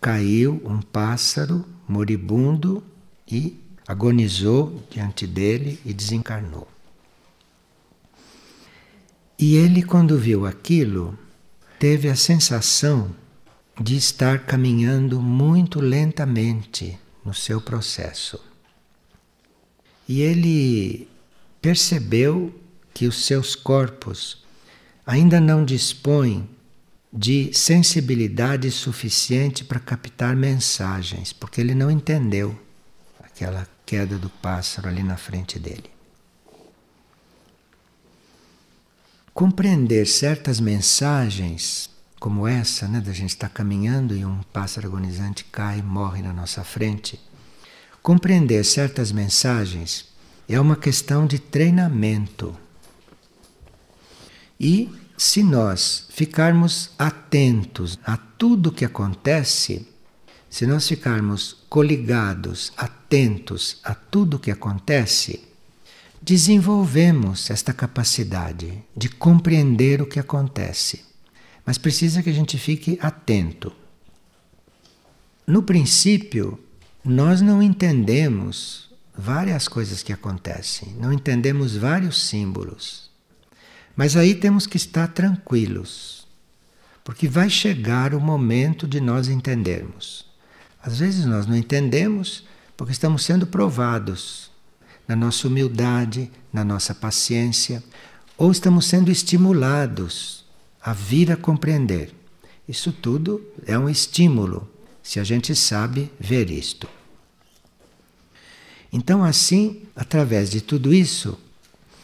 caiu 0.00 0.62
um 0.64 0.80
pássaro 0.80 1.66
moribundo 1.88 2.80
e 3.26 3.58
agonizou 3.90 4.80
diante 4.88 5.26
dele 5.26 5.80
e 5.84 5.92
desencarnou. 5.92 6.68
E 9.36 9.56
ele, 9.56 9.82
quando 9.82 10.16
viu 10.16 10.46
aquilo, 10.46 11.18
teve 11.76 12.08
a 12.08 12.14
sensação 12.14 13.10
de 13.80 13.96
estar 13.96 14.46
caminhando 14.46 15.20
muito 15.20 15.80
lentamente 15.80 16.96
no 17.24 17.34
seu 17.34 17.60
processo. 17.60 18.38
E 20.08 20.20
ele 20.20 21.08
percebeu 21.60 22.54
que 22.94 23.06
os 23.06 23.24
seus 23.24 23.56
corpos 23.56 24.44
ainda 25.04 25.40
não 25.40 25.64
dispõem 25.64 26.48
de 27.12 27.50
sensibilidade 27.52 28.70
suficiente 28.70 29.64
para 29.64 29.80
captar 29.80 30.36
mensagens, 30.36 31.32
porque 31.32 31.60
ele 31.60 31.74
não 31.74 31.90
entendeu 31.90 32.56
aquela 33.40 33.66
queda 33.90 34.16
do 34.16 34.30
pássaro 34.30 34.86
ali 34.86 35.02
na 35.02 35.16
frente 35.16 35.58
dele. 35.58 35.90
Compreender 39.34 40.06
certas 40.06 40.60
mensagens, 40.60 41.90
como 42.20 42.46
essa, 42.46 42.86
né, 42.86 43.00
da 43.00 43.12
gente 43.12 43.30
estar 43.30 43.48
caminhando 43.48 44.14
e 44.14 44.24
um 44.24 44.42
pássaro 44.52 44.86
agonizante 44.86 45.42
cai 45.42 45.80
e 45.80 45.82
morre 45.82 46.22
na 46.22 46.32
nossa 46.32 46.62
frente. 46.62 47.18
Compreender 48.00 48.64
certas 48.64 49.10
mensagens 49.10 50.06
é 50.48 50.60
uma 50.60 50.76
questão 50.76 51.26
de 51.26 51.40
treinamento. 51.40 52.56
E 54.60 54.88
se 55.16 55.42
nós 55.42 56.06
ficarmos 56.10 56.92
atentos 56.96 57.98
a 58.06 58.16
tudo 58.16 58.70
que 58.70 58.84
acontece, 58.84 59.89
se 60.50 60.66
nós 60.66 60.88
ficarmos 60.88 61.58
coligados, 61.68 62.72
atentos 62.76 63.78
a 63.84 63.94
tudo 63.94 64.38
que 64.38 64.50
acontece, 64.50 65.44
desenvolvemos 66.20 67.48
esta 67.50 67.72
capacidade 67.72 68.82
de 68.96 69.08
compreender 69.08 70.02
o 70.02 70.06
que 70.06 70.18
acontece. 70.18 71.04
Mas 71.64 71.78
precisa 71.78 72.20
que 72.20 72.28
a 72.28 72.32
gente 72.32 72.58
fique 72.58 72.98
atento. 73.00 73.72
No 75.46 75.62
princípio, 75.62 76.58
nós 77.04 77.40
não 77.40 77.62
entendemos 77.62 78.90
várias 79.16 79.68
coisas 79.68 80.02
que 80.02 80.12
acontecem, 80.12 80.94
não 80.98 81.12
entendemos 81.12 81.76
vários 81.76 82.28
símbolos. 82.28 83.08
Mas 83.94 84.16
aí 84.16 84.34
temos 84.34 84.66
que 84.66 84.76
estar 84.76 85.08
tranquilos, 85.08 86.26
porque 87.04 87.28
vai 87.28 87.48
chegar 87.48 88.14
o 88.14 88.20
momento 88.20 88.88
de 88.88 89.00
nós 89.00 89.28
entendermos. 89.28 90.29
Às 90.82 90.98
vezes 90.98 91.24
nós 91.26 91.46
não 91.46 91.56
entendemos 91.56 92.44
porque 92.76 92.92
estamos 92.92 93.24
sendo 93.24 93.46
provados 93.46 94.50
na 95.06 95.14
nossa 95.14 95.46
humildade, 95.48 96.30
na 96.52 96.64
nossa 96.64 96.94
paciência, 96.94 97.82
ou 98.38 98.50
estamos 98.50 98.86
sendo 98.86 99.10
estimulados 99.10 100.44
a 100.80 100.92
vir 100.92 101.30
a 101.30 101.36
compreender. 101.36 102.14
Isso 102.66 102.92
tudo 102.92 103.44
é 103.66 103.78
um 103.78 103.88
estímulo, 103.88 104.68
se 105.02 105.20
a 105.20 105.24
gente 105.24 105.54
sabe 105.54 106.10
ver 106.18 106.50
isto. 106.50 106.88
Então, 108.92 109.22
assim, 109.22 109.82
através 109.94 110.50
de 110.50 110.60
tudo 110.60 110.94
isso, 110.94 111.38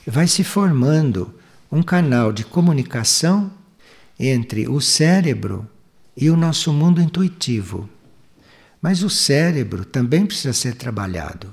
vai 0.07 0.27
se 0.27 0.45
formando 0.45 1.35
um 1.71 1.83
canal 1.83 2.33
de 2.33 2.45
comunicação 2.45 3.51
entre 4.19 4.69
o 4.69 4.81
cérebro 4.81 5.69
e 6.17 6.31
o 6.31 6.37
nosso 6.37 6.73
mundo 6.73 7.01
intuitivo. 7.01 7.89
Mas 8.81 9.03
o 9.03 9.11
cérebro 9.11 9.85
também 9.85 10.27
precisa 10.27 10.53
ser 10.53 10.75
trabalhado. 10.75 11.51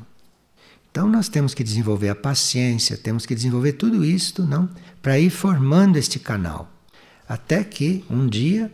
Então 0.94 1.10
nós 1.10 1.28
temos 1.28 1.56
que 1.56 1.64
desenvolver 1.64 2.10
a 2.10 2.16
paciência, 2.16 2.96
temos 2.96 3.26
que 3.26 3.34
desenvolver 3.34 3.74
tudo 3.74 4.06
isto, 4.06 4.44
não, 4.44 4.70
para 5.02 5.18
ir 5.18 5.32
formando 5.32 5.98
este 5.98 6.20
canal, 6.20 6.72
até 7.28 7.64
que 7.64 8.06
um 8.08 8.28
dia, 8.28 8.72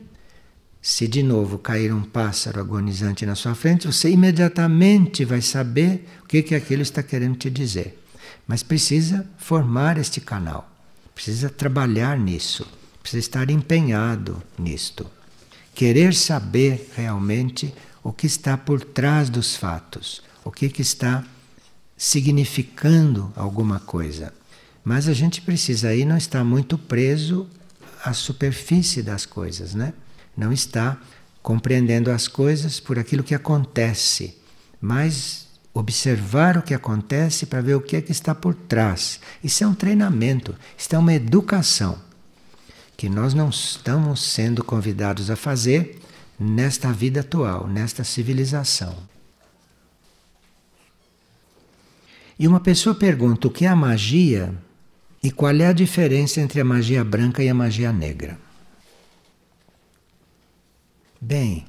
se 0.82 1.08
de 1.08 1.24
novo 1.24 1.58
cair 1.58 1.94
um 1.94 2.04
pássaro 2.04 2.60
agonizante 2.60 3.26
na 3.26 3.36
sua 3.36 3.56
frente, 3.56 3.88
você 3.88 4.10
imediatamente 4.10 5.24
vai 5.24 5.42
saber 5.42 6.10
o 6.22 6.28
que 6.28 6.44
que 6.44 6.56
aquilo 6.56 6.82
está 6.82 7.02
querendo 7.02 7.38
te 7.38 7.50
dizer. 7.50 8.04
Mas 8.46 8.64
precisa 8.64 9.26
formar 9.38 9.98
este 9.98 10.20
canal. 10.20 10.70
Precisa 11.16 11.50
trabalhar 11.50 12.20
nisso, 12.20 12.68
precisa 13.02 13.20
estar 13.20 13.50
empenhado 13.50 14.44
nisto. 14.58 15.06
Querer 15.74 16.14
saber 16.14 16.92
realmente 16.96 17.74
o 18.10 18.12
que 18.12 18.26
está 18.26 18.58
por 18.58 18.84
trás 18.84 19.30
dos 19.30 19.56
fatos, 19.56 20.24
o 20.44 20.50
que, 20.50 20.68
que 20.68 20.82
está 20.82 21.24
significando 21.96 23.32
alguma 23.36 23.80
coisa. 23.80 24.34
Mas 24.84 25.08
a 25.08 25.14
gente 25.14 25.44
precisa 25.44 25.90
aí 25.90 26.04
não 26.04 26.18
estar 26.18 26.44
muito 26.44 26.76
preso 26.76 27.48
à 28.04 28.12
superfície 28.12 29.04
das 29.04 29.28
coisas, 29.28 29.76
né? 29.76 29.94
Não 30.36 30.52
está 30.52 30.98
compreendendo 31.44 32.10
as 32.10 32.28
coisas 32.28 32.80
por 32.80 32.98
aquilo 32.98 33.24
que 33.24 33.36
acontece, 33.36 34.36
mas 34.82 35.46
observar 35.72 36.58
o 36.58 36.64
que 36.64 36.74
acontece 36.74 37.46
para 37.46 37.62
ver 37.62 37.76
o 37.76 37.82
que 37.82 37.96
é 37.96 38.02
que 38.02 38.12
está 38.12 38.34
por 38.34 38.56
trás. 38.56 39.20
Isso 39.44 39.64
é 39.64 39.68
um 39.68 39.76
treinamento, 39.76 40.56
isso 40.76 40.96
é 40.96 40.98
uma 40.98 41.14
educação 41.14 42.00
que 42.98 43.08
nós 43.08 43.36
não 43.36 43.50
estamos 43.50 44.24
sendo 44.24 44.64
convidados 44.64 45.30
a 45.30 45.36
fazer 45.36 45.99
nesta 46.40 46.92
vida 46.94 47.20
atual, 47.20 47.68
nesta 47.68 48.04
civilização. 48.04 48.96
E 52.38 52.48
uma 52.48 52.62
pessoa 52.62 52.96
pergunta 52.96 53.48
o 53.48 53.52
que 53.52 53.66
é 53.66 53.68
a 53.68 53.76
magia 53.76 54.54
e 55.22 55.30
qual 55.30 55.54
é 55.54 55.68
a 55.68 55.74
diferença 55.74 56.40
entre 56.40 56.62
a 56.62 56.66
magia 56.66 57.04
branca 57.04 57.44
e 57.44 57.50
a 57.50 57.54
magia 57.54 57.92
negra. 57.92 58.40
Bem, 61.20 61.66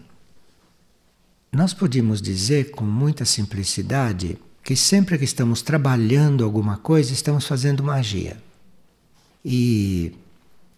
nós 1.50 1.74
podemos 1.74 2.22
dizer 2.22 2.70
com 2.70 2.84
muita 2.84 3.24
simplicidade 3.24 4.38
que 4.62 4.76
sempre 4.76 5.18
que 5.18 5.24
estamos 5.24 5.62
trabalhando 5.62 6.44
alguma 6.44 6.76
coisa, 6.76 7.12
estamos 7.12 7.44
fazendo 7.44 7.82
magia. 7.82 8.40
E 9.44 10.12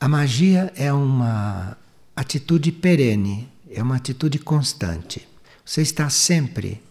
a 0.00 0.08
magia 0.08 0.72
é 0.74 0.90
uma 0.90 1.76
atitude 2.16 2.72
perene, 2.72 3.51
é 3.74 3.82
uma 3.82 3.96
atitude 3.96 4.38
constante. 4.38 5.26
Você 5.64 5.82
está 5.82 6.08
sempre 6.10 6.82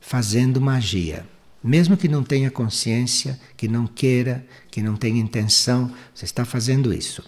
fazendo 0.00 0.60
magia. 0.60 1.26
Mesmo 1.62 1.96
que 1.96 2.08
não 2.08 2.22
tenha 2.22 2.50
consciência, 2.50 3.38
que 3.56 3.68
não 3.68 3.86
queira, 3.86 4.46
que 4.70 4.82
não 4.82 4.96
tenha 4.96 5.20
intenção, 5.20 5.94
você 6.14 6.24
está 6.24 6.44
fazendo 6.44 6.92
isso. 6.92 7.22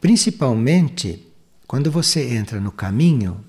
Principalmente 0.00 1.24
quando 1.68 1.90
você 1.90 2.34
entra 2.34 2.60
no 2.60 2.72
caminho 2.72 3.42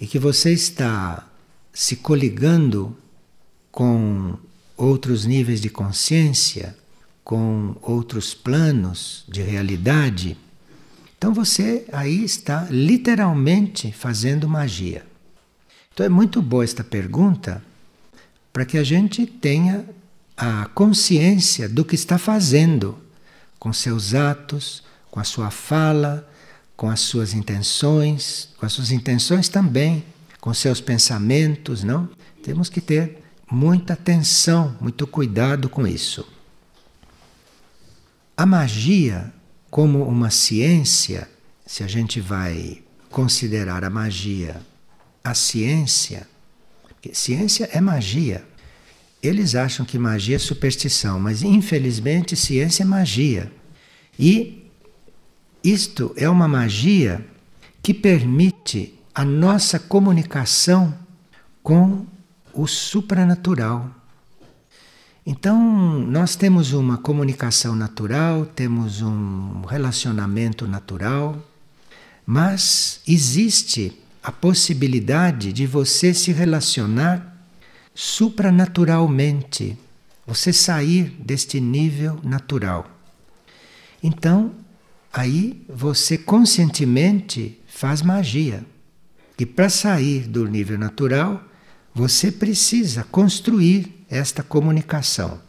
e 0.00 0.06
que 0.06 0.18
você 0.18 0.52
está 0.52 1.26
se 1.72 1.96
coligando 1.96 2.96
com 3.72 4.36
outros 4.76 5.24
níveis 5.24 5.60
de 5.60 5.70
consciência, 5.70 6.76
com 7.24 7.74
outros 7.82 8.34
planos 8.34 9.24
de 9.28 9.42
realidade, 9.42 10.36
então 11.18 11.34
você 11.34 11.84
aí 11.92 12.24
está 12.24 12.68
literalmente 12.70 13.92
fazendo 13.92 14.48
magia. 14.48 15.04
Então 15.92 16.06
é 16.06 16.08
muito 16.08 16.40
boa 16.40 16.62
esta 16.62 16.84
pergunta 16.84 17.62
para 18.52 18.64
que 18.64 18.78
a 18.78 18.84
gente 18.84 19.26
tenha 19.26 19.84
a 20.36 20.66
consciência 20.66 21.68
do 21.68 21.84
que 21.84 21.96
está 21.96 22.16
fazendo 22.16 22.96
com 23.58 23.72
seus 23.72 24.14
atos, 24.14 24.84
com 25.10 25.18
a 25.18 25.24
sua 25.24 25.50
fala, 25.50 26.28
com 26.76 26.88
as 26.88 27.00
suas 27.00 27.34
intenções, 27.34 28.50
com 28.56 28.64
as 28.64 28.72
suas 28.72 28.92
intenções 28.92 29.48
também, 29.48 30.04
com 30.40 30.54
seus 30.54 30.80
pensamentos, 30.80 31.82
não? 31.82 32.08
Temos 32.44 32.68
que 32.68 32.80
ter 32.80 33.24
muita 33.50 33.94
atenção, 33.94 34.76
muito 34.80 35.04
cuidado 35.04 35.68
com 35.68 35.84
isso. 35.84 36.24
A 38.36 38.46
magia, 38.46 39.32
como 39.70 40.04
uma 40.04 40.30
ciência, 40.30 41.28
se 41.66 41.82
a 41.82 41.86
gente 41.86 42.20
vai 42.20 42.82
considerar 43.10 43.84
a 43.84 43.90
magia 43.90 44.60
a 45.28 45.34
ciência, 45.34 46.26
ciência 47.12 47.68
é 47.72 47.80
magia. 47.80 48.44
Eles 49.22 49.54
acham 49.54 49.84
que 49.84 49.98
magia 49.98 50.36
é 50.36 50.38
superstição, 50.38 51.20
mas 51.20 51.42
infelizmente 51.42 52.34
ciência 52.36 52.82
é 52.82 52.86
magia. 52.86 53.52
E 54.18 54.70
isto 55.62 56.14
é 56.16 56.28
uma 56.28 56.48
magia 56.48 57.24
que 57.82 57.92
permite 57.92 58.94
a 59.14 59.24
nossa 59.24 59.78
comunicação 59.78 60.96
com 61.62 62.06
o 62.54 62.66
supranatural. 62.66 63.90
Então, 65.30 65.60
nós 66.06 66.36
temos 66.36 66.72
uma 66.72 66.96
comunicação 66.96 67.74
natural, 67.74 68.46
temos 68.46 69.02
um 69.02 69.60
relacionamento 69.60 70.66
natural, 70.66 71.36
Mas 72.30 73.00
existe 73.08 73.98
a 74.22 74.30
possibilidade 74.30 75.50
de 75.50 75.66
você 75.66 76.12
se 76.12 76.30
relacionar 76.30 77.42
supranaturalmente, 77.94 79.78
você 80.26 80.52
sair 80.52 81.04
deste 81.18 81.58
nível 81.58 82.20
natural. 82.22 82.86
Então, 84.02 84.52
aí 85.10 85.64
você 85.70 86.18
conscientemente 86.18 87.58
faz 87.66 88.02
magia. 88.02 88.62
E 89.38 89.46
para 89.46 89.70
sair 89.70 90.28
do 90.28 90.46
nível 90.46 90.78
natural, 90.78 91.42
você 91.94 92.30
precisa 92.30 93.04
construir 93.04 93.97
esta 94.08 94.42
comunicação. 94.42 95.40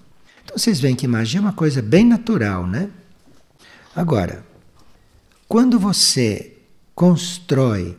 Então 0.43 0.57
vocês 0.57 0.79
veem 0.79 0.95
que 0.95 1.07
magia 1.07 1.39
é 1.39 1.41
uma 1.41 1.53
coisa 1.53 1.81
bem 1.81 2.05
natural, 2.05 2.65
né? 2.65 2.89
Agora, 3.95 4.43
quando 5.47 5.79
você 5.79 6.57
constrói 6.93 7.97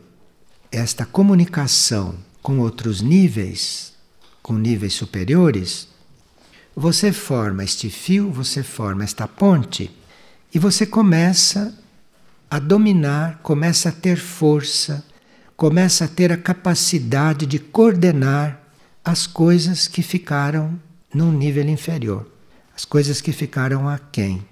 esta 0.71 1.05
comunicação 1.05 2.15
com 2.41 2.59
outros 2.59 3.01
níveis, 3.01 3.93
com 4.41 4.53
níveis 4.53 4.93
superiores, 4.93 5.87
você 6.75 7.11
forma 7.11 7.63
este 7.63 7.89
fio, 7.89 8.31
você 8.31 8.63
forma 8.63 9.03
esta 9.03 9.27
ponte 9.27 9.91
e 10.53 10.59
você 10.59 10.85
começa 10.85 11.77
a 12.49 12.59
dominar, 12.59 13.39
começa 13.43 13.89
a 13.89 13.91
ter 13.91 14.17
força, 14.17 15.05
começa 15.55 16.05
a 16.05 16.07
ter 16.07 16.31
a 16.31 16.37
capacidade 16.37 17.45
de 17.45 17.59
coordenar 17.59 18.60
as 19.03 19.25
coisas 19.25 19.87
que 19.87 20.01
ficaram 20.01 20.79
num 21.13 21.31
nível 21.31 21.67
inferior, 21.67 22.27
as 22.75 22.85
coisas 22.85 23.19
que 23.19 23.31
ficaram 23.31 23.89
aquém. 23.89 24.45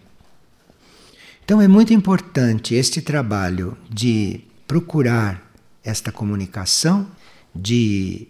Então 1.46 1.62
é 1.62 1.68
muito 1.68 1.94
importante 1.94 2.76
este 2.76 3.02
trabalho 3.02 3.78
de 3.90 4.42
procurar 4.68 5.52
esta 5.84 6.12
comunicação, 6.12 7.08
de 7.56 8.28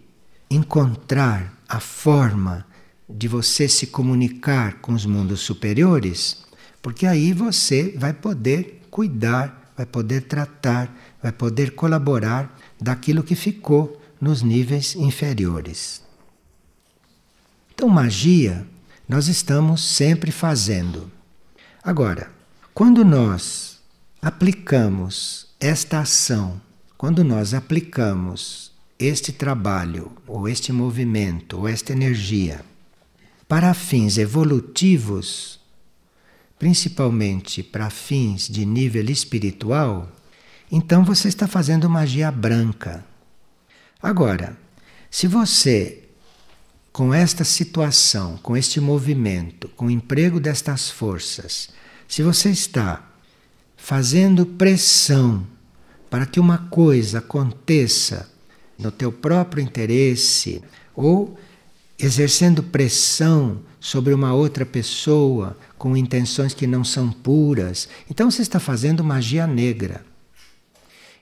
encontrar 0.50 1.58
a 1.68 1.80
forma 1.80 2.66
de 3.08 3.28
você 3.28 3.68
se 3.68 3.88
comunicar 3.88 4.80
com 4.80 4.92
os 4.92 5.04
mundos 5.04 5.40
superiores, 5.40 6.44
porque 6.80 7.06
aí 7.06 7.32
você 7.32 7.94
vai 7.96 8.12
poder 8.12 8.82
cuidar, 8.90 9.72
vai 9.76 9.86
poder 9.86 10.22
tratar, 10.22 10.94
vai 11.22 11.32
poder 11.32 11.72
colaborar 11.74 12.56
daquilo 12.80 13.22
que 13.22 13.34
ficou 13.34 14.00
nos 14.20 14.42
níveis 14.42 14.94
inferiores. 14.94 16.09
Então, 17.80 17.88
magia 17.88 18.66
nós 19.08 19.26
estamos 19.26 19.82
sempre 19.82 20.30
fazendo. 20.30 21.10
Agora, 21.82 22.30
quando 22.74 23.02
nós 23.02 23.80
aplicamos 24.20 25.46
esta 25.58 26.00
ação, 26.00 26.60
quando 26.98 27.24
nós 27.24 27.54
aplicamos 27.54 28.70
este 28.98 29.32
trabalho, 29.32 30.12
ou 30.26 30.46
este 30.46 30.74
movimento, 30.74 31.56
ou 31.56 31.66
esta 31.66 31.94
energia 31.94 32.62
para 33.48 33.72
fins 33.72 34.18
evolutivos, 34.18 35.58
principalmente 36.58 37.62
para 37.62 37.88
fins 37.88 38.46
de 38.46 38.66
nível 38.66 39.08
espiritual, 39.08 40.06
então 40.70 41.02
você 41.02 41.28
está 41.28 41.48
fazendo 41.48 41.88
magia 41.88 42.30
branca. 42.30 43.02
Agora, 44.02 44.54
se 45.10 45.26
você, 45.26 46.09
com 46.92 47.14
esta 47.14 47.44
situação, 47.44 48.36
com 48.42 48.56
este 48.56 48.80
movimento, 48.80 49.68
com 49.68 49.86
o 49.86 49.90
emprego 49.90 50.40
destas 50.40 50.90
forças, 50.90 51.70
se 52.08 52.22
você 52.22 52.50
está 52.50 53.08
fazendo 53.76 54.44
pressão 54.44 55.46
para 56.10 56.26
que 56.26 56.40
uma 56.40 56.58
coisa 56.58 57.18
aconteça 57.18 58.28
no 58.76 58.90
teu 58.90 59.12
próprio 59.12 59.62
interesse 59.62 60.62
ou 60.94 61.38
exercendo 61.98 62.62
pressão 62.62 63.60
sobre 63.78 64.12
uma 64.12 64.34
outra 64.34 64.66
pessoa 64.66 65.56
com 65.78 65.96
intenções 65.96 66.52
que 66.52 66.66
não 66.66 66.82
são 66.82 67.12
puras, 67.12 67.88
então 68.10 68.30
você 68.30 68.42
está 68.42 68.58
fazendo 68.58 69.04
magia 69.04 69.46
negra. 69.46 70.04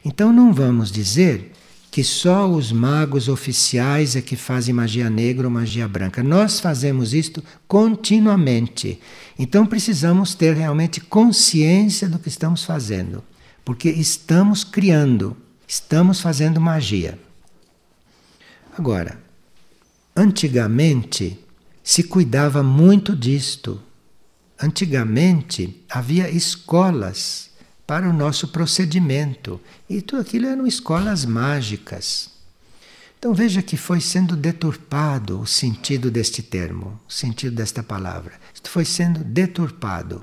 Então 0.05 0.33
não 0.33 0.53
vamos 0.53 0.91
dizer 0.91 1.53
que 1.99 2.05
só 2.05 2.49
os 2.49 2.71
magos 2.71 3.27
oficiais 3.29 4.15
é 4.15 4.23
que 4.23 4.37
fazem 4.37 4.73
magia 4.73 5.11
negra 5.11 5.49
ou 5.49 5.53
magia 5.53 5.89
branca. 5.89 6.23
Nós 6.23 6.61
fazemos 6.61 7.13
isto 7.13 7.43
continuamente. 7.67 9.01
Então 9.37 9.67
precisamos 9.67 10.33
ter 10.33 10.55
realmente 10.55 11.01
consciência 11.01 12.09
do 12.09 12.17
que 12.21 12.29
estamos 12.29 12.63
fazendo, 12.63 13.25
porque 13.65 13.89
estamos 13.91 14.63
criando, 14.63 15.37
estamos 15.67 16.21
fazendo 16.21 16.61
magia. 16.61 17.19
Agora, 18.79 19.19
Antigamente 20.15 21.37
se 21.83 22.05
cuidava 22.05 22.63
muito 22.63 23.17
disto. 23.17 23.83
Antigamente 24.63 25.85
havia 25.91 26.31
escolas 26.31 27.48
para 27.89 28.07
o 28.07 28.13
nosso 28.13 28.49
procedimento 28.49 29.59
e 29.89 30.03
tudo 30.03 30.21
aquilo 30.21 30.47
eram 30.47 30.67
escolas 30.67 31.25
mágicas. 31.25 32.29
Então 33.19 33.33
veja 33.33 33.63
que 33.63 33.79
foi 33.79 33.99
sendo 33.99 34.37
deturpado 34.37 35.41
o 35.41 35.47
sentido 35.47 36.11
deste 36.11 36.43
termo, 36.43 37.01
o 37.09 37.11
sentido 37.11 37.57
desta 37.57 37.83
palavra. 37.83 38.35
Isto 38.53 38.69
foi 38.69 38.85
sendo 38.85 39.25
deturpado. 39.25 40.23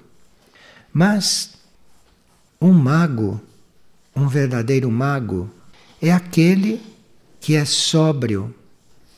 Mas 0.93 1.55
um 2.61 2.71
mago, 2.71 3.41
um 4.15 4.27
verdadeiro 4.27 4.91
mago, 4.91 5.49
é 5.99 6.11
aquele 6.11 6.79
que 7.41 7.55
é 7.55 7.65
sóbrio, 7.65 8.53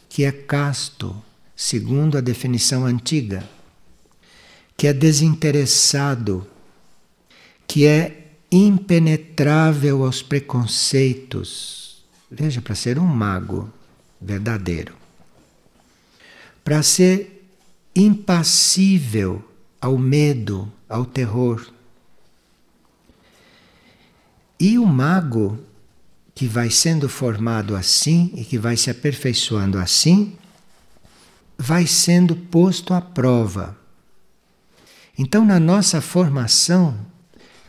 que 0.08 0.24
é 0.24 0.32
casto, 0.32 1.14
segundo 1.54 2.18
a 2.18 2.22
definição 2.22 2.86
antiga, 2.86 3.44
que 4.78 4.88
é 4.88 4.94
desinteressado, 4.94 6.48
que 7.68 7.86
é 7.86 8.24
impenetrável 8.52 10.04
aos 10.04 10.22
preconceitos. 10.22 12.04
Veja, 12.30 12.62
para 12.62 12.76
ser 12.76 13.00
um 13.00 13.06
mago 13.06 13.72
verdadeiro, 14.20 14.96
para 16.64 16.84
ser 16.84 17.50
impassível 17.96 19.44
ao 19.82 19.98
medo, 19.98 20.72
ao 20.88 21.06
terror. 21.06 21.66
E 24.60 24.78
o 24.78 24.86
mago 24.86 25.60
que 26.36 26.48
vai 26.48 26.70
sendo 26.70 27.10
formado 27.10 27.76
assim 27.76 28.32
e 28.36 28.44
que 28.44 28.60
vai 28.60 28.78
se 28.78 28.90
aperfeiçoando 28.90 29.80
assim, 29.80 30.38
vai 31.58 31.88
sendo 31.88 32.36
posto 32.36 32.94
à 32.94 33.02
prova. 33.02 33.76
Então, 35.18 35.44
na 35.44 35.60
nossa 35.60 36.00
formação, 36.00 36.96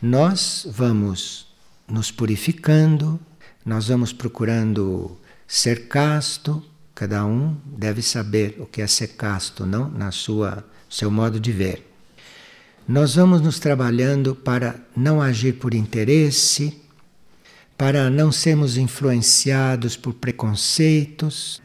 nós 0.01 0.65
vamos 0.69 1.47
nos 1.87 2.11
purificando, 2.11 3.19
nós 3.65 3.87
vamos 3.87 4.13
procurando 4.13 5.17
ser 5.47 5.87
casto, 5.87 6.63
cada 6.95 7.25
um 7.25 7.57
deve 7.65 8.01
saber 8.01 8.55
o 8.59 8.65
que 8.65 8.81
é 8.81 8.87
ser 8.87 9.09
casto, 9.09 9.65
não 9.65 9.89
na 9.89 10.11
sua 10.11 10.63
seu 10.89 11.11
modo 11.11 11.39
de 11.39 11.51
ver. 11.51 11.85
Nós 12.87 13.15
vamos 13.15 13.41
nos 13.41 13.59
trabalhando 13.59 14.33
para 14.33 14.75
não 14.95 15.21
agir 15.21 15.53
por 15.53 15.73
interesse, 15.73 16.81
para 17.77 18.09
não 18.09 18.31
sermos 18.31 18.77
influenciados 18.77 19.95
por 19.95 20.13
preconceitos, 20.13 21.61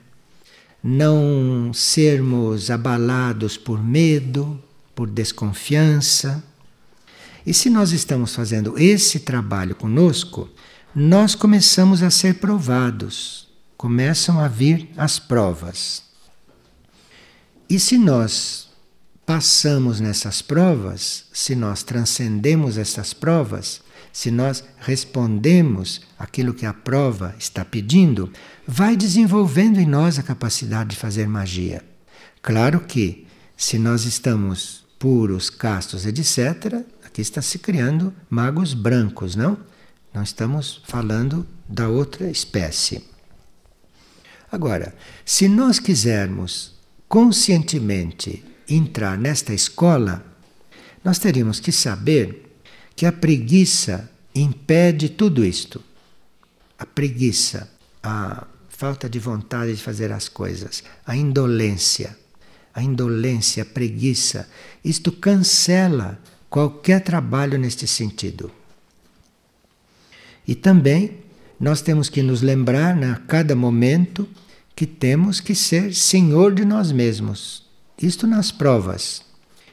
não 0.83 1.73
sermos 1.73 2.71
abalados 2.71 3.57
por 3.57 3.83
medo, 3.83 4.63
por 4.95 5.09
desconfiança. 5.09 6.45
E 7.47 7.53
se 7.53 7.69
nós 7.69 7.93
estamos 7.93 8.35
fazendo 8.35 8.79
esse 8.79 9.21
trabalho 9.21 9.75
conosco, 9.75 10.49
nós 10.95 11.35
começamos 11.35 12.03
a 12.03 12.11
ser 12.11 12.35
provados, 12.35 13.49
começam 13.77 14.41
a 14.41 14.49
vir 14.49 14.91
as 14.97 15.19
provas. 15.19 16.03
E 17.69 17.79
se 17.79 17.99
nós 17.99 18.69
passamos 19.27 20.01
nessas 20.01 20.41
provas, 20.41 21.25
se 21.33 21.55
nós 21.55 21.83
transcendemos 21.83 22.79
essas 22.79 23.13
provas, 23.13 23.83
se 24.13 24.31
nós 24.31 24.63
respondemos 24.79 26.03
aquilo 26.19 26.55
que 26.55 26.65
a 26.65 26.73
prova 26.73 27.35
está 27.39 27.65
pedindo, 27.65 28.33
vai 28.67 28.97
desenvolvendo 28.97 29.79
em 29.79 29.87
nós 29.87 30.19
a 30.19 30.23
capacidade 30.23 30.91
de 30.91 30.97
fazer 30.97 31.27
magia. 31.27 31.83
Claro 32.41 32.81
que, 32.81 33.27
se 33.57 33.79
nós 33.79 34.05
estamos 34.05 34.85
puros, 34.99 35.51
castos, 35.51 36.07
etc., 36.07 36.85
aqui 37.15 37.21
está 37.21 37.41
se 37.41 37.61
criando 37.61 38.13
magos 38.29 38.75
brancos, 38.75 39.37
não? 39.37 39.57
Não 40.13 40.25
estamos 40.25 40.83
falando 40.85 41.47
da 41.69 41.89
outra 41.89 42.29
espécie. 42.29 43.05
Agora, 44.51 44.93
se 45.25 45.47
nós 45.47 45.79
quisermos 45.79 46.75
conscientemente 47.09 48.45
entrar 48.69 49.17
nesta 49.17 49.55
escola, 49.55 50.27
nós 51.05 51.21
teríamos 51.21 51.61
que 51.61 51.71
saber 51.71 52.59
que 52.97 53.07
a 53.07 53.13
preguiça 53.13 54.11
impede 54.35 55.09
tudo 55.09 55.45
isto. 55.45 55.81
a 56.77 56.85
preguiça, 56.85 57.71
a 58.03 58.45
falta 58.69 59.09
de 59.09 59.21
vontade 59.21 59.73
de 59.73 59.81
fazer 59.81 60.11
as 60.11 60.29
coisas, 60.29 60.83
a 61.07 61.17
indolência. 61.17 62.19
A 62.75 62.83
indolência, 62.83 63.63
a 63.63 63.67
preguiça, 63.67 64.51
isto 64.85 65.13
cancela 65.13 66.19
qualquer 66.55 67.01
trabalho 67.01 67.59
neste 67.59 67.85
sentido. 67.85 68.49
E 70.47 70.55
também 70.55 71.19
nós 71.59 71.83
temos 71.83 72.09
que 72.09 72.23
nos 72.23 72.43
lembrar 72.43 72.95
né, 72.95 73.11
a 73.11 73.17
cada 73.17 73.57
momento 73.57 74.29
que 74.77 74.87
temos 74.87 75.41
que 75.41 75.53
ser 75.53 75.93
senhor 75.93 76.55
de 76.55 76.65
nós 76.65 76.93
mesmos. 76.93 77.67
Isto 78.01 78.29
nas 78.29 78.53
provas. 78.53 79.25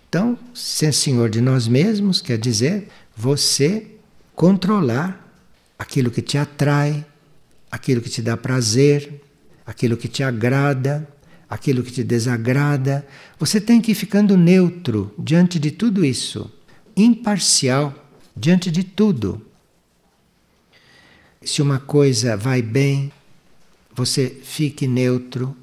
Então, 0.10 0.36
ser 0.56 0.91
senhor 0.91 1.30
de 1.30 1.39
nós 1.39 1.67
mesmos 1.67 2.20
quer 2.20 2.39
dizer 2.39 2.88
você 3.15 3.86
controlar 4.36 5.32
aquilo 5.78 6.10
que 6.10 6.24
te 6.24 6.36
atrai, 6.36 7.06
aquilo 7.72 8.02
que 8.02 8.10
te 8.10 8.24
dá 8.24 8.36
prazer, 8.36 9.22
aquilo 9.67 9.96
que 9.96 10.08
te 10.08 10.24
agrada, 10.24 11.08
aquilo 11.48 11.84
que 11.84 11.91
te 11.91 12.04
desagrada. 12.04 13.06
Você 13.38 13.62
tem 13.62 13.80
que 13.80 13.91
ir 13.91 13.96
ficando 13.96 14.36
neutro 14.36 15.13
diante 15.20 15.60
de 15.60 15.70
tudo 15.70 16.04
isso, 16.04 16.52
imparcial 17.02 17.94
diante 18.36 18.72
de 18.72 18.84
tudo. 18.84 19.42
Se 21.42 21.62
uma 21.62 21.80
coisa 21.80 22.38
vai 22.38 22.62
bem, 22.62 23.12
você 23.96 24.30
fique 24.44 24.88
neutro, 24.88 25.56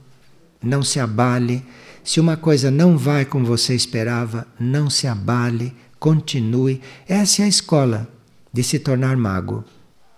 não 0.62 0.83
se 0.83 0.98
abale. 0.98 1.64
Se 2.03 2.20
uma 2.20 2.37
coisa 2.37 2.70
não 2.70 2.98
vai 2.98 3.24
como 3.24 3.44
você 3.44 3.74
esperava, 3.74 4.46
não 4.59 4.90
se 4.90 5.07
abale, 5.07 5.74
continue. 5.98 6.81
Essa 7.07 7.42
é 7.42 7.44
a 7.44 7.48
escola 7.48 8.09
de 8.53 8.62
se 8.62 8.79
tornar 8.79 9.16
mago. 9.16 9.64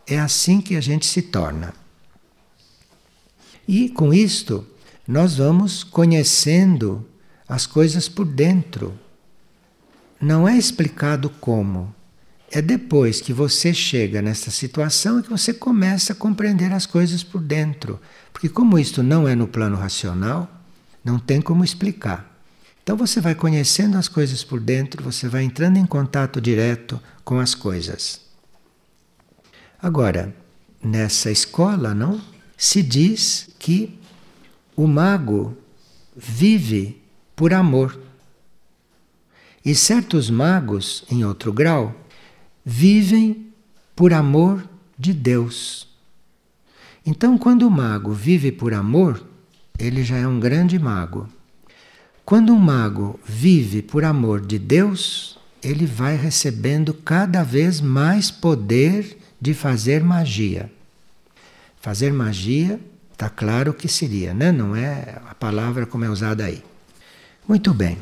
É 0.07 0.19
assim 0.19 0.61
que 0.61 0.77
a 0.77 0.81
gente 0.81 1.07
se 1.07 1.23
torna. 1.23 1.75
E 3.69 3.89
com 3.89 4.13
isto, 4.13 4.67
nós 5.07 5.37
vamos 5.37 5.85
conhecendo 5.85 7.07
as 7.49 7.67
coisas 7.67 8.09
por 8.09 8.25
dentro. 8.25 8.99
Não 10.21 10.47
é 10.47 10.57
explicado 10.57 11.31
como. 11.31 11.95
É 12.51 12.61
depois 12.61 13.21
que 13.21 13.33
você 13.33 13.73
chega 13.73 14.21
nessa 14.21 14.51
situação 14.51 15.23
que 15.23 15.31
você 15.31 15.55
começa 15.55 16.13
a 16.13 16.17
compreender 16.17 16.73
as 16.73 16.85
coisas 16.85 17.23
por 17.23 17.41
dentro. 17.41 18.01
Porque, 18.33 18.49
como 18.49 18.79
isto 18.79 19.03
não 19.03 19.27
é 19.27 19.35
no 19.35 19.47
plano 19.47 19.77
racional, 19.77 20.51
não 21.05 21.19
tem 21.19 21.41
como 21.41 21.65
explicar. 21.65 22.29
Então, 22.83 22.97
você 22.97 23.21
vai 23.21 23.35
conhecendo 23.35 23.97
as 23.97 24.09
coisas 24.09 24.43
por 24.43 24.61
dentro, 24.61 25.03
você 25.03 25.29
vai 25.29 25.45
entrando 25.45 25.77
em 25.77 25.87
contato 25.87 26.41
direto 26.41 27.01
com 27.25 27.39
as 27.39 27.55
coisas. 27.55 28.21
Agora, 29.81 30.35
nessa 30.83 31.31
escola, 31.31 31.95
não? 31.95 32.21
Se 32.57 32.83
diz 32.83 33.49
que 33.59 33.99
o 34.77 34.87
mago 34.87 35.57
vive 36.17 37.01
por 37.35 37.55
amor. 37.55 37.99
E 39.65 39.75
certos 39.75 40.31
magos, 40.31 41.05
em 41.11 41.25
outro 41.25 41.53
grau, 41.53 41.95
vivem 42.65 43.53
por 43.95 44.13
amor 44.13 44.67
de 44.99 45.13
Deus. 45.13 45.89
Então, 47.05 47.37
quando 47.37 47.67
o 47.67 47.71
mago 47.71 48.13
vive 48.13 48.53
por 48.53 48.73
amor, 48.73 49.23
ele 49.79 50.03
já 50.05 50.17
é 50.17 50.27
um 50.27 50.41
grande 50.41 50.79
mago. 50.79 51.29
Quando 52.25 52.53
um 52.53 52.59
mago 52.59 53.19
vive 53.25 53.83
por 53.83 54.05
amor 54.05 54.41
de 54.41 54.59
Deus, 54.59 55.39
ele 55.63 55.87
vai 55.87 56.17
recebendo 56.17 56.95
cada 56.95 57.43
vez 57.43 57.81
mais 57.81 58.31
poder 58.31 59.19
de 59.41 59.53
fazer 59.53 60.03
magia. 60.03 60.71
Fazer 61.81 62.13
magia, 62.13 62.79
está 63.13 63.29
claro 63.29 63.75
que 63.75 63.89
seria, 63.89 64.33
né? 64.33 64.53
não 64.53 64.77
é 64.77 65.19
a 65.29 65.35
palavra 65.35 65.87
como 65.87 66.05
é 66.05 66.11
usada 66.11 66.45
aí. 66.45 66.63
Muito 67.49 67.75
bem. 67.75 67.99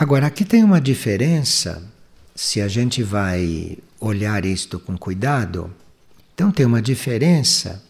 Agora, 0.00 0.28
aqui 0.28 0.44
tem 0.44 0.62
uma 0.62 0.80
diferença 0.80 1.82
se 2.32 2.60
a 2.60 2.68
gente 2.68 3.02
vai 3.02 3.76
olhar 3.98 4.44
isto 4.44 4.78
com 4.78 4.96
cuidado, 4.96 5.74
então 6.32 6.52
tem 6.52 6.64
uma 6.64 6.80
diferença 6.80 7.82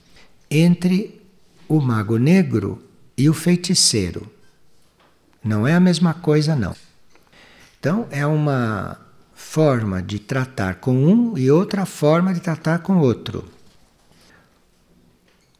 entre 0.50 1.20
o 1.68 1.82
mago 1.82 2.16
negro 2.16 2.82
e 3.14 3.28
o 3.28 3.34
feiticeiro. 3.34 4.26
Não 5.44 5.66
é 5.66 5.74
a 5.74 5.80
mesma 5.80 6.14
coisa, 6.14 6.56
não. 6.56 6.74
Então, 7.78 8.08
é 8.10 8.26
uma 8.26 8.98
forma 9.34 10.02
de 10.02 10.18
tratar 10.18 10.76
com 10.76 10.96
um 10.96 11.36
e 11.36 11.50
outra 11.50 11.84
forma 11.84 12.32
de 12.32 12.40
tratar 12.40 12.78
com 12.78 12.96
outro. 12.96 13.44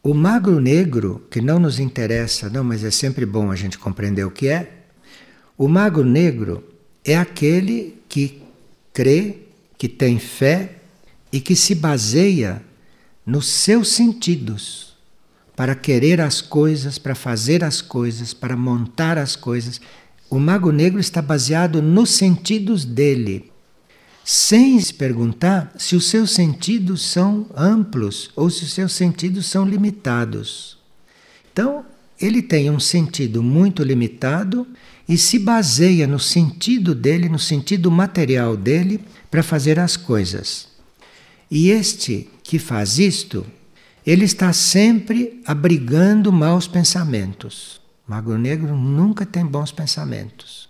O 0.01 0.15
magro 0.15 0.59
negro, 0.59 1.27
que 1.29 1.41
não 1.41 1.59
nos 1.59 1.77
interessa, 1.77 2.49
não, 2.49 2.63
mas 2.63 2.83
é 2.83 2.89
sempre 2.89 3.23
bom 3.23 3.51
a 3.51 3.55
gente 3.55 3.77
compreender 3.77 4.23
o 4.23 4.31
que 4.31 4.47
é. 4.47 4.78
O 5.59 5.67
magro 5.67 6.05
negro 6.05 6.63
é 7.03 7.17
aquele 7.17 8.01
que 8.07 8.41
crê, 8.93 9.39
que 9.77 9.89
tem 9.89 10.17
fé 10.17 10.77
e 11.33 11.41
que 11.41 11.53
se 11.53 11.75
baseia 11.75 12.63
nos 13.25 13.45
seus 13.47 13.89
sentidos 13.89 14.93
para 15.57 15.75
querer 15.75 16.21
as 16.21 16.39
coisas, 16.39 16.97
para 16.97 17.13
fazer 17.13 17.61
as 17.61 17.81
coisas, 17.81 18.33
para 18.33 18.55
montar 18.55 19.17
as 19.17 19.35
coisas. 19.35 19.81
O 20.29 20.39
mago 20.39 20.71
negro 20.71 20.97
está 20.97 21.21
baseado 21.21 21.81
nos 21.81 22.11
sentidos 22.11 22.85
dele, 22.85 23.51
sem 24.23 24.79
se 24.79 24.93
perguntar 24.93 25.73
se 25.77 25.93
os 25.93 26.07
seus 26.07 26.31
sentidos 26.31 27.05
são 27.05 27.47
amplos 27.53 28.31
ou 28.33 28.49
se 28.49 28.63
os 28.63 28.71
seus 28.71 28.93
sentidos 28.93 29.45
são 29.47 29.65
limitados. 29.65 30.77
Então, 31.51 31.83
ele 32.17 32.41
tem 32.41 32.69
um 32.69 32.79
sentido 32.79 33.43
muito 33.43 33.83
limitado 33.83 34.65
e 35.09 35.17
se 35.17 35.39
baseia 35.39 36.05
no 36.05 36.19
sentido 36.19 36.93
dele, 36.93 37.27
no 37.27 37.39
sentido 37.39 37.89
material 37.89 38.55
dele, 38.55 39.03
para 39.31 39.41
fazer 39.41 39.79
as 39.79 39.97
coisas. 39.97 40.67
E 41.49 41.71
este 41.71 42.29
que 42.43 42.59
faz 42.59 42.99
isto, 42.99 43.43
ele 44.05 44.23
está 44.23 44.53
sempre 44.53 45.41
abrigando 45.47 46.31
maus 46.31 46.67
pensamentos. 46.67 47.81
O 48.07 48.11
Magro 48.11 48.37
Negro 48.37 48.77
nunca 48.77 49.25
tem 49.25 49.43
bons 49.43 49.71
pensamentos. 49.71 50.69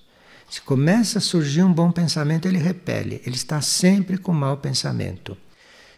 Se 0.49 0.61
começa 0.61 1.17
a 1.17 1.21
surgir 1.21 1.63
um 1.63 1.73
bom 1.73 1.91
pensamento, 1.91 2.47
ele 2.47 2.57
repele. 2.57 3.21
Ele 3.25 3.35
está 3.35 3.59
sempre 3.59 4.17
com 4.17 4.31
mau 4.31 4.55
pensamento. 4.55 5.37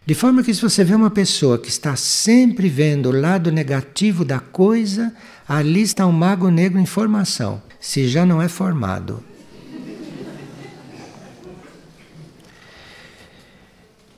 De 0.03 0.15
forma 0.15 0.41
que, 0.41 0.51
se 0.51 0.61
você 0.61 0.83
vê 0.83 0.95
uma 0.95 1.11
pessoa 1.11 1.59
que 1.59 1.69
está 1.69 1.95
sempre 1.95 2.67
vendo 2.67 3.09
o 3.09 3.21
lado 3.21 3.51
negativo 3.51 4.25
da 4.25 4.39
coisa, 4.39 5.13
ali 5.47 5.83
está 5.83 6.07
um 6.07 6.11
mago 6.11 6.49
negro 6.49 6.79
em 6.79 6.87
formação, 6.87 7.61
se 7.81 8.07
já 8.07 8.25
não 8.25 8.41
é 8.41 8.47
formado. 8.47 9.21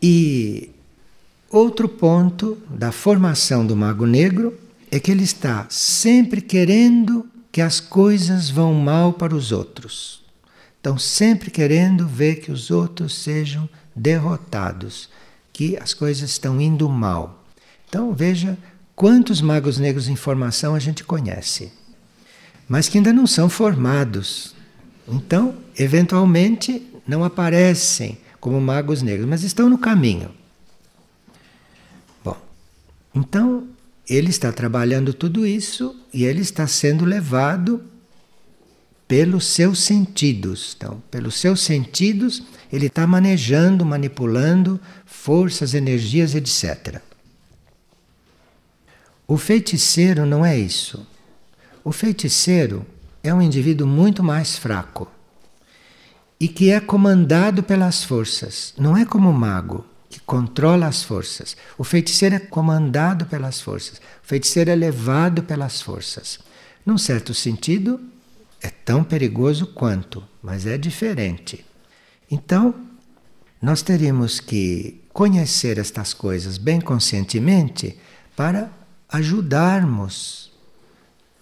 E 0.02 0.70
outro 1.50 1.88
ponto 1.88 2.58
da 2.70 2.92
formação 2.92 3.66
do 3.66 3.76
mago 3.76 4.06
negro 4.06 4.56
é 4.92 5.00
que 5.00 5.10
ele 5.10 5.24
está 5.24 5.66
sempre 5.70 6.42
querendo 6.42 7.26
que 7.52 7.62
as 7.62 7.80
coisas 7.80 8.50
vão 8.50 8.74
mal 8.74 9.14
para 9.14 9.34
os 9.34 9.52
outros. 9.52 10.22
Estão 10.76 10.98
sempre 10.98 11.50
querendo 11.50 12.06
ver 12.06 12.42
que 12.42 12.52
os 12.52 12.70
outros 12.70 13.16
sejam 13.16 13.70
derrotados 13.96 15.10
que 15.54 15.78
as 15.78 15.94
coisas 15.94 16.32
estão 16.32 16.60
indo 16.60 16.90
mal. 16.90 17.46
Então 17.88 18.12
veja 18.12 18.58
quantos 18.96 19.40
magos 19.40 19.78
negros 19.78 20.10
em 20.10 20.16
formação 20.16 20.74
a 20.74 20.80
gente 20.80 21.04
conhece, 21.04 21.72
mas 22.68 22.88
que 22.88 22.98
ainda 22.98 23.14
não 23.14 23.28
são 23.28 23.50
formados. 23.50 24.56
Então, 25.08 25.56
eventualmente, 25.78 26.86
não 27.08 27.24
aparecem 27.24 28.18
como 28.40 28.60
magos 28.60 29.02
negros, 29.02 29.28
mas 29.28 29.44
estão 29.44 29.70
no 29.70 29.78
caminho. 29.78 30.32
Bom, 32.24 32.38
então 33.14 33.68
ele 34.10 34.30
está 34.30 34.52
trabalhando 34.52 35.14
tudo 35.14 35.46
isso 35.46 35.96
e 36.14 36.26
ele 36.26 36.42
está 36.42 36.68
sendo 36.68 37.06
levado 37.06 37.84
pelos 39.08 39.48
seus 39.48 39.80
sentidos. 39.80 40.74
Então, 40.76 41.02
pelos 41.12 41.36
seus 41.36 41.62
sentidos, 41.62 42.44
ele 42.72 42.88
está 42.88 43.06
manejando, 43.06 43.86
manipulando 43.86 44.80
forças, 45.06 45.74
energias, 45.74 46.36
etc. 46.36 47.02
O 49.28 49.38
feiticeiro 49.38 50.26
não 50.26 50.46
é 50.46 50.58
isso. 50.58 51.06
O 51.86 51.92
feiticeiro 51.92 52.86
é 53.22 53.34
um 53.34 53.42
indivíduo 53.42 53.86
muito 53.86 54.24
mais 54.24 54.56
fraco 54.56 55.12
e 56.40 56.48
que 56.48 56.72
é 56.72 56.80
comandado 56.80 57.62
pelas 57.62 58.06
forças. 58.06 58.74
Não 58.78 58.96
é 58.96 59.04
como 59.06 59.30
o 59.30 59.34
mago, 59.34 59.86
que 60.10 60.22
controla 60.22 60.88
as 60.88 61.04
forças. 61.04 61.58
O 61.78 61.84
feiticeiro 61.84 62.36
é 62.36 62.40
comandado 62.40 63.26
pelas 63.26 63.60
forças. 63.60 63.98
O 63.98 64.28
feiticeiro 64.28 64.70
é 64.70 64.76
levado 64.76 65.44
pelas 65.44 65.82
forças. 65.82 66.40
Num 66.86 66.98
certo 66.98 67.34
sentido, 67.34 68.00
é 68.62 68.70
tão 68.70 69.04
perigoso 69.04 69.68
quanto, 69.68 70.24
mas 70.42 70.66
é 70.66 70.78
diferente. 70.78 71.66
Então, 72.32 72.74
nós 73.62 73.82
teríamos 73.82 74.40
que 74.40 75.02
conhecer 75.12 75.78
estas 75.78 76.14
coisas 76.14 76.58
bem 76.58 76.80
conscientemente 76.80 77.98
para 78.38 78.72
ajudarmos 79.10 80.43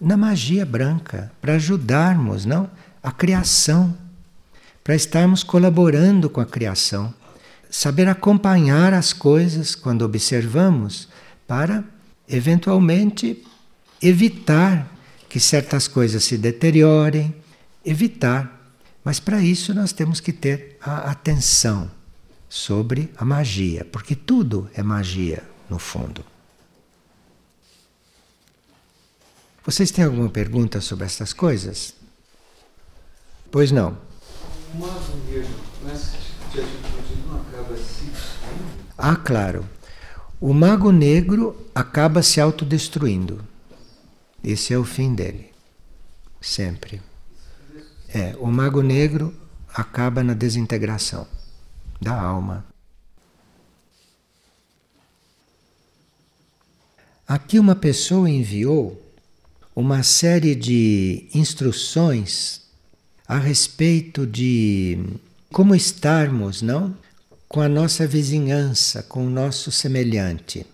na 0.02 0.16
magia 0.16 0.66
branca, 0.66 1.30
para 1.40 1.54
ajudarmos, 1.54 2.44
não, 2.44 2.68
a 3.00 3.12
criação, 3.12 3.96
para 4.82 4.96
estarmos 4.96 5.44
colaborando 5.44 6.28
com 6.28 6.40
a 6.40 6.44
criação, 6.44 7.14
saber 7.70 8.08
acompanhar 8.08 8.92
as 8.92 9.12
coisas 9.12 9.76
quando 9.76 10.02
observamos 10.02 11.08
para 11.46 11.84
eventualmente 12.28 13.44
evitar 14.02 14.90
que 15.28 15.38
certas 15.38 15.86
coisas 15.86 16.24
se 16.24 16.36
deteriorem, 16.36 17.32
evitar. 17.84 18.74
Mas 19.04 19.20
para 19.20 19.40
isso 19.40 19.72
nós 19.72 19.92
temos 19.92 20.18
que 20.18 20.32
ter 20.32 20.76
a 20.82 21.12
atenção 21.12 21.88
sobre 22.48 23.08
a 23.16 23.24
magia, 23.24 23.84
porque 23.84 24.16
tudo 24.16 24.68
é 24.74 24.82
magia 24.82 25.44
no 25.70 25.78
fundo. 25.78 26.31
Vocês 29.64 29.92
têm 29.92 30.04
alguma 30.04 30.28
pergunta 30.28 30.80
sobre 30.80 31.04
essas 31.04 31.32
coisas? 31.32 31.94
Pois 33.50 33.70
não. 33.70 33.96
O 34.74 34.78
mago 34.78 35.16
negro, 35.28 35.48
nessa 35.84 36.16
atitude, 36.16 37.22
não 37.26 37.40
acaba 37.40 37.76
se 37.76 38.10
Ah, 38.98 39.14
claro. 39.14 39.64
O 40.40 40.52
mago 40.52 40.90
negro 40.90 41.56
acaba 41.72 42.22
se 42.22 42.40
autodestruindo. 42.40 43.44
Esse 44.42 44.74
é 44.74 44.78
o 44.78 44.84
fim 44.84 45.14
dele. 45.14 45.52
Sempre. 46.40 47.00
É, 48.08 48.34
o 48.40 48.48
mago 48.48 48.82
negro 48.82 49.32
acaba 49.72 50.24
na 50.24 50.34
desintegração 50.34 51.26
da 52.00 52.20
alma. 52.20 52.64
Aqui 57.28 57.60
uma 57.60 57.76
pessoa 57.76 58.28
enviou 58.28 59.01
uma 59.74 60.02
série 60.02 60.54
de 60.54 61.26
instruções 61.34 62.62
a 63.26 63.38
respeito 63.38 64.26
de 64.26 64.98
como 65.50 65.74
estarmos, 65.74 66.60
não? 66.60 66.94
Com 67.48 67.60
a 67.60 67.68
nossa 67.68 68.06
vizinhança, 68.06 69.02
com 69.02 69.26
o 69.26 69.30
nosso 69.30 69.70
semelhante. 69.70 70.66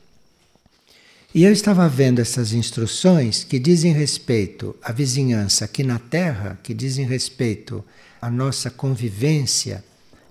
E 1.35 1.45
eu 1.45 1.53
estava 1.53 1.89
vendo 1.89 2.21
essas 2.21 2.53
instruções 2.53 3.45
que 3.45 3.59
dizem 3.59 3.93
respeito 3.93 4.75
à 4.83 4.93
vizinhança 4.93 5.65
aqui 5.65 5.85
na 5.85 5.99
Terra, 5.99 6.59
que 6.63 6.73
dizem 6.73 7.07
respeito 7.07 7.85
à 8.21 8.31
nossa 8.31 8.71
convivência 8.71 9.85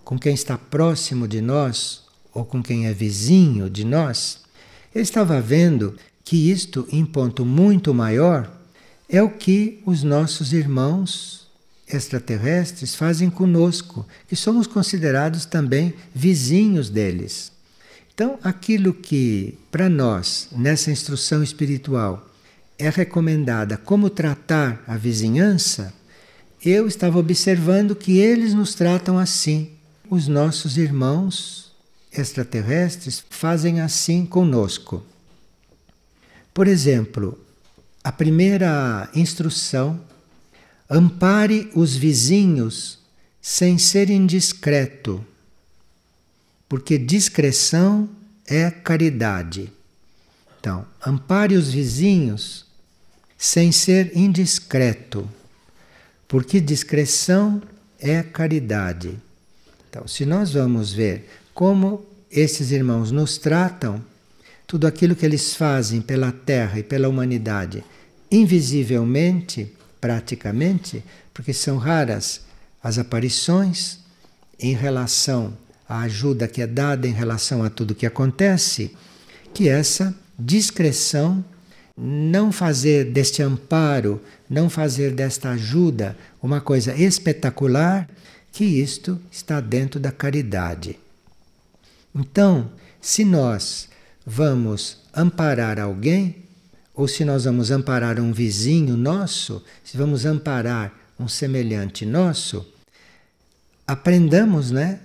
com 0.04 0.18
quem 0.18 0.34
está 0.34 0.58
próximo 0.58 1.28
de 1.28 1.40
nós 1.40 2.04
ou 2.34 2.44
com 2.44 2.64
quem 2.64 2.88
é 2.88 2.94
vizinho 2.94 3.70
de 3.70 3.86
nós. 3.86 4.40
Eu 4.94 5.02
estava 5.02 5.40
vendo 5.40 5.96
que 6.24 6.50
isto, 6.50 6.88
em 6.92 7.06
ponto 7.06 7.46
muito 7.46 7.94
maior, 7.94 8.57
é 9.10 9.22
o 9.22 9.30
que 9.30 9.82
os 9.86 10.04
nossos 10.04 10.54
irmãos 10.54 11.48
extraterrestres 11.88 12.96
fazem 12.96 13.30
conosco, 13.30 14.06
que 14.28 14.36
somos 14.36 14.68
considerados 14.68 15.46
também 15.46 15.94
vizinhos 16.14 16.90
deles. 16.90 17.52
Então, 18.14 18.38
aquilo 18.44 18.94
que 18.94 19.58
para 19.72 19.88
nós, 19.88 20.50
nessa 20.52 20.92
instrução 20.92 21.42
espiritual, 21.42 22.28
é 22.78 22.90
recomendada 22.90 23.78
como 23.78 24.10
tratar 24.10 24.84
a 24.86 24.98
vizinhança, 24.98 25.94
eu 26.64 26.88
estava 26.88 27.20
observando 27.20 27.96
que 27.96 28.18
eles 28.18 28.54
nos 28.54 28.74
tratam 28.74 29.18
assim. 29.18 29.72
Os 30.10 30.28
nossos 30.28 30.78
irmãos 30.78 31.72
extraterrestres 32.12 33.24
fazem 33.30 33.80
assim 33.80 34.26
conosco. 34.26 35.04
Por 36.54 36.68
exemplo, 36.68 37.40
a 38.08 38.12
primeira 38.14 39.10
instrução: 39.14 40.00
ampare 40.90 41.70
os 41.76 41.94
vizinhos 41.94 43.00
sem 43.42 43.78
ser 43.78 44.10
indiscreto, 44.10 45.26
porque 46.70 46.98
discreção 46.98 48.10
é 48.46 48.72
caridade. 48.72 49.74
Então, 50.58 50.86
ampare 51.06 51.56
os 51.56 51.70
vizinhos 51.70 52.66
sem 53.38 53.74
ser 53.74 54.16
indiscreto, 54.16 55.30
porque 56.30 56.62
discreção 56.62 57.62
é 58.00 58.24
caridade. 58.24 59.20
Então, 59.90 60.08
se 60.08 60.26
nós 60.26 60.54
vamos 60.54 60.94
ver 60.94 61.30
como 61.54 62.06
esses 62.32 62.72
irmãos 62.72 63.12
nos 63.12 63.38
tratam, 63.38 64.02
tudo 64.66 64.88
aquilo 64.88 65.14
que 65.14 65.26
eles 65.26 65.56
fazem 65.56 66.02
pela 66.02 66.32
terra 66.32 66.80
e 66.80 66.84
pela 66.84 67.10
humanidade 67.10 67.84
invisivelmente, 68.32 69.72
praticamente, 70.00 71.04
porque 71.34 71.54
são 71.54 71.78
raras 71.78 72.42
as 72.84 72.98
aparições 72.98 74.00
em 74.60 74.74
relação 74.74 75.58
à 75.88 76.02
ajuda 76.02 76.48
que 76.48 76.62
é 76.62 76.68
dada 76.68 77.08
em 77.08 77.14
relação 77.14 77.64
a 77.64 77.70
tudo 77.70 77.96
que 77.96 78.06
acontece, 78.06 78.96
que 79.54 79.70
essa 79.70 80.16
discreção, 80.38 81.44
não 81.98 82.52
fazer 82.52 83.06
deste 83.06 83.42
amparo, 83.42 84.22
não 84.50 84.70
fazer 84.70 85.12
desta 85.12 85.50
ajuda 85.52 86.18
uma 86.42 86.62
coisa 86.62 86.96
espetacular, 86.96 88.08
que 88.52 88.64
isto 88.64 89.20
está 89.32 89.60
dentro 89.60 90.00
da 90.00 90.12
caridade. 90.12 90.98
Então, 92.14 92.72
se 93.02 93.24
nós 93.24 93.90
vamos 94.26 94.98
amparar 95.14 95.80
alguém, 95.80 96.47
ou 96.98 97.08
se 97.08 97.24
nós 97.24 97.44
vamos 97.44 97.70
amparar 97.70 98.20
um 98.20 98.34
vizinho 98.34 98.98
nosso, 98.98 99.64
se 99.84 99.96
vamos 99.96 100.26
amparar 100.26 100.92
um 101.20 101.28
semelhante 101.28 102.08
nosso, 102.08 102.66
aprendamos, 103.86 104.72
né, 104.72 105.00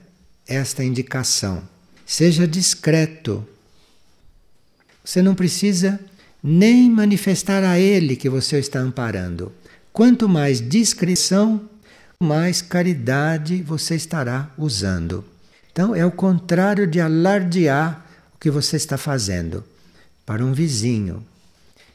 esta 0.49 0.83
indicação. 0.83 1.63
Seja 2.07 2.49
discreto. 2.49 3.47
Você 5.05 5.21
não 5.21 5.35
precisa 5.35 6.01
nem 6.43 6.91
manifestar 6.91 7.63
a 7.63 7.79
ele 7.79 8.17
que 8.17 8.29
você 8.31 8.59
está 8.59 8.79
amparando. 8.79 9.53
Quanto 9.93 10.27
mais 10.27 10.67
discrição, 10.67 11.69
mais 12.19 12.63
caridade 12.63 13.63
você 13.63 13.97
estará 13.97 14.51
usando. 14.57 15.23
Então 15.71 15.95
é 15.95 16.07
o 16.07 16.11
contrário 16.11 16.87
de 16.87 17.01
alardear 17.01 18.07
o 18.35 18.39
que 18.39 18.51
você 18.51 18.77
está 18.77 18.97
fazendo 18.97 19.63
para 20.25 20.43
um 20.43 20.55
vizinho, 20.55 21.23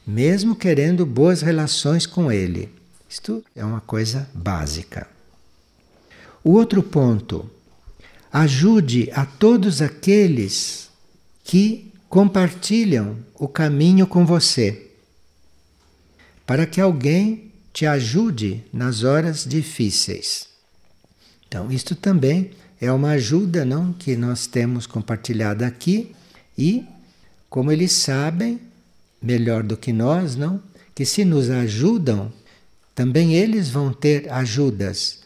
mesmo 0.08 0.56
querendo 0.56 1.04
boas 1.04 1.42
relações 1.42 2.06
com 2.06 2.32
ele. 2.32 2.70
Isto 3.06 3.44
é 3.54 3.62
uma 3.62 3.82
coisa 3.82 4.26
básica. 4.32 5.06
O 6.42 6.52
outro 6.52 6.82
ponto, 6.82 7.48
ajude 8.32 9.10
a 9.12 9.26
todos 9.26 9.82
aqueles 9.82 10.88
que 11.44 11.92
compartilham 12.08 13.18
o 13.34 13.46
caminho 13.46 14.06
com 14.06 14.24
você, 14.24 14.90
para 16.46 16.64
que 16.64 16.80
alguém 16.80 17.52
te 17.70 17.84
ajude 17.84 18.64
nas 18.72 19.04
horas 19.04 19.44
difíceis. 19.44 20.48
Então, 21.46 21.70
isto 21.70 21.94
também 21.94 22.52
é 22.80 22.90
uma 22.90 23.10
ajuda, 23.10 23.62
não, 23.62 23.92
que 23.92 24.16
nós 24.16 24.46
temos 24.46 24.86
compartilhada 24.86 25.66
aqui 25.66 26.14
e 26.56 26.86
como 27.50 27.70
eles 27.70 27.92
sabem, 27.92 28.67
melhor 29.20 29.62
do 29.62 29.76
que 29.76 29.92
nós, 29.92 30.36
não? 30.36 30.62
Que 30.94 31.04
se 31.04 31.24
nos 31.24 31.50
ajudam, 31.50 32.32
também 32.94 33.34
eles 33.34 33.70
vão 33.70 33.92
ter 33.92 34.30
ajudas 34.32 35.20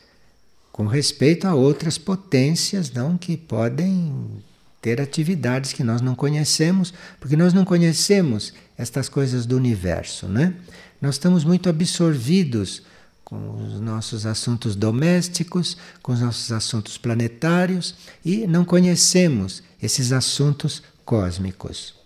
com 0.71 0.87
respeito 0.87 1.47
a 1.47 1.55
outras 1.55 1.99
potências, 1.99 2.91
não 2.91 3.19
que 3.19 3.37
podem 3.37 4.43
ter 4.81 5.01
atividades 5.01 5.73
que 5.73 5.85
nós 5.85 6.01
não 6.01 6.15
conhecemos, 6.15 6.93
porque 7.21 7.37
nós 7.37 7.53
não 7.53 7.65
conhecemos 7.65 8.53
estas 8.77 9.09
coisas 9.09 9.47
do 9.47 9.57
universo, 9.57 10.27
né? 10.27 10.55
Nós 11.01 11.15
estamos 11.15 11.45
muito 11.45 11.69
absorvidos 11.69 12.83
com 13.25 13.65
os 13.65 13.81
nossos 13.81 14.27
assuntos 14.27 14.75
domésticos, 14.75 15.77
com 16.03 16.13
os 16.13 16.21
nossos 16.21 16.51
assuntos 16.53 16.99
planetários 16.99 17.95
e 18.25 18.47
não 18.47 18.65
conhecemos 18.65 19.63
esses 19.81 20.13
assuntos 20.13 20.83
cósmicos. 21.05 22.02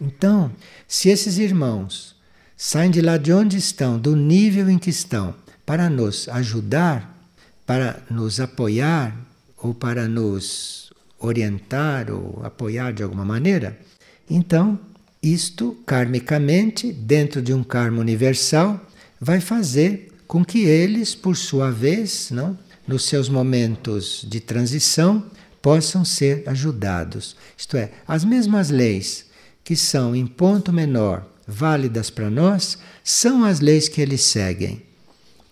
Então, 0.00 0.50
se 0.86 1.08
esses 1.08 1.38
irmãos 1.38 2.14
saem 2.56 2.90
de 2.90 3.00
lá 3.00 3.16
de 3.16 3.32
onde 3.32 3.56
estão, 3.56 3.98
do 3.98 4.14
nível 4.14 4.68
em 4.68 4.78
que 4.78 4.90
estão, 4.90 5.34
para 5.64 5.90
nos 5.90 6.28
ajudar, 6.28 7.14
para 7.66 8.02
nos 8.10 8.38
apoiar 8.38 9.16
ou 9.56 9.74
para 9.74 10.06
nos 10.06 10.92
orientar 11.18 12.10
ou 12.10 12.40
apoiar 12.44 12.92
de 12.92 13.02
alguma 13.02 13.24
maneira, 13.24 13.78
então 14.30 14.78
isto 15.22 15.76
karmicamente, 15.84 16.92
dentro 16.92 17.42
de 17.42 17.52
um 17.52 17.64
karma 17.64 18.00
universal, 18.00 18.80
vai 19.20 19.40
fazer 19.40 20.12
com 20.26 20.44
que 20.44 20.60
eles, 20.60 21.14
por 21.14 21.36
sua 21.36 21.70
vez, 21.70 22.30
não, 22.30 22.56
nos 22.86 23.04
seus 23.04 23.28
momentos 23.28 24.24
de 24.28 24.40
transição, 24.40 25.24
possam 25.60 26.04
ser 26.04 26.44
ajudados. 26.46 27.36
Isto 27.56 27.76
é, 27.76 27.90
as 28.06 28.24
mesmas 28.24 28.70
leis 28.70 29.25
que 29.66 29.74
são 29.74 30.14
em 30.14 30.24
ponto 30.24 30.72
menor 30.72 31.26
válidas 31.44 32.08
para 32.08 32.30
nós 32.30 32.78
são 33.02 33.44
as 33.44 33.58
leis 33.58 33.88
que 33.88 34.00
eles 34.00 34.22
seguem, 34.22 34.80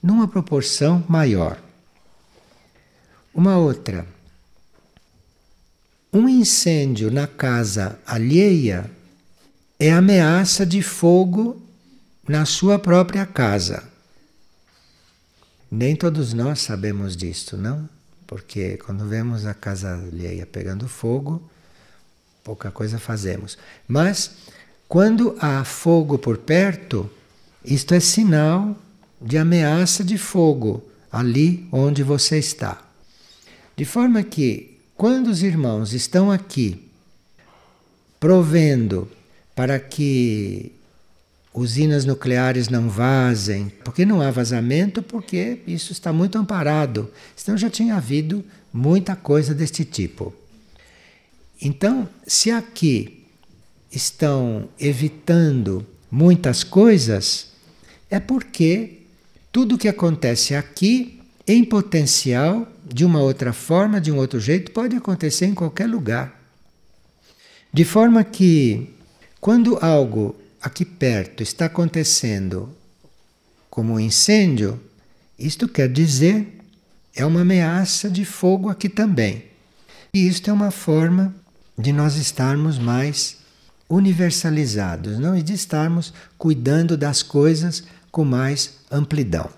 numa 0.00 0.28
proporção 0.28 1.04
maior. 1.08 1.60
Uma 3.34 3.58
outra. 3.58 4.06
Um 6.12 6.28
incêndio 6.28 7.10
na 7.10 7.26
casa 7.26 7.98
alheia 8.06 8.88
é 9.80 9.90
ameaça 9.90 10.64
de 10.64 10.80
fogo 10.80 11.60
na 12.28 12.46
sua 12.46 12.78
própria 12.78 13.26
casa. 13.26 13.82
Nem 15.68 15.96
todos 15.96 16.32
nós 16.32 16.60
sabemos 16.60 17.16
disto, 17.16 17.56
não? 17.56 17.88
Porque 18.28 18.76
quando 18.76 19.08
vemos 19.08 19.44
a 19.44 19.54
casa 19.54 19.92
alheia 19.92 20.46
pegando 20.46 20.86
fogo, 20.86 21.50
pouca 22.45 22.70
coisa 22.70 22.99
fazemos. 22.99 23.59
Mas 23.88 24.32
quando 24.86 25.36
há 25.40 25.64
fogo 25.64 26.18
por 26.18 26.38
perto, 26.38 27.11
isto 27.64 27.95
é 27.95 28.01
sinal 28.01 28.76
de 29.20 29.38
ameaça 29.38 30.05
de 30.05 30.18
fogo 30.18 30.84
ali 31.11 31.66
onde 31.72 32.03
você 32.03 32.38
está. 32.38 32.80
De 33.74 33.84
forma 33.84 34.22
que, 34.22 34.78
quando 34.95 35.28
os 35.28 35.42
irmãos 35.42 35.92
estão 35.92 36.30
aqui 36.30 36.80
provendo 38.20 39.09
para 39.55 39.78
que 39.80 40.72
usinas 41.55 42.05
nucleares 42.05 42.68
não 42.68 42.88
vazem. 42.88 43.72
Porque 43.84 44.05
não 44.05 44.20
há 44.20 44.30
vazamento? 44.30 45.03
Porque 45.03 45.61
isso 45.66 45.92
está 45.92 46.12
muito 46.12 46.36
amparado. 46.36 47.11
Senão 47.36 47.57
já 47.57 47.70
tinha 47.70 47.95
havido 47.95 48.45
muita 48.72 49.14
coisa 49.14 49.55
deste 49.55 49.84
tipo. 49.84 50.34
Então, 51.61 52.09
se 52.26 52.50
aqui 52.50 53.24
estão 53.90 54.68
evitando 54.78 55.86
muitas 56.11 56.62
coisas, 56.64 57.48
é 58.11 58.20
porque 58.20 59.02
tudo 59.50 59.78
que 59.78 59.88
acontece 59.88 60.55
aqui, 60.55 61.20
em 61.46 61.64
potencial, 61.64 62.66
de 62.84 63.05
uma 63.05 63.20
outra 63.20 63.52
forma, 63.52 64.00
de 64.00 64.11
um 64.11 64.16
outro 64.16 64.40
jeito, 64.40 64.72
pode 64.72 64.96
acontecer 64.96 65.46
em 65.46 65.55
qualquer 65.55 65.86
lugar. 65.86 66.40
De 67.72 67.84
forma 67.84 68.22
que, 68.22 68.90
quando 69.40 69.78
algo 69.84 70.36
aqui 70.61 70.84
perto 70.84 71.42
está 71.42 71.66
acontecendo 71.66 72.74
como 73.68 73.94
um 73.94 74.00
incêndio, 74.00 74.80
isto 75.38 75.68
quer 75.68 75.88
dizer 75.88 76.46
é 77.14 77.24
uma 77.24 77.42
ameaça 77.42 78.11
de 78.11 78.24
fogo 78.24 78.68
aqui 78.68 78.88
também. 78.88 79.44
E 80.12 80.26
isto 80.26 80.48
é 80.48 80.52
uma 80.52 80.70
forma 80.70 81.34
de 81.76 81.92
nós 81.92 82.16
estarmos 82.16 82.78
mais 82.78 83.38
universalizados, 83.88 85.18
não? 85.18 85.36
E 85.36 85.42
de 85.42 85.52
estarmos 85.52 86.12
cuidando 86.38 86.96
das 86.96 87.22
coisas 87.22 87.84
com 88.10 88.24
mais 88.24 88.76
amplidão. 88.90 89.50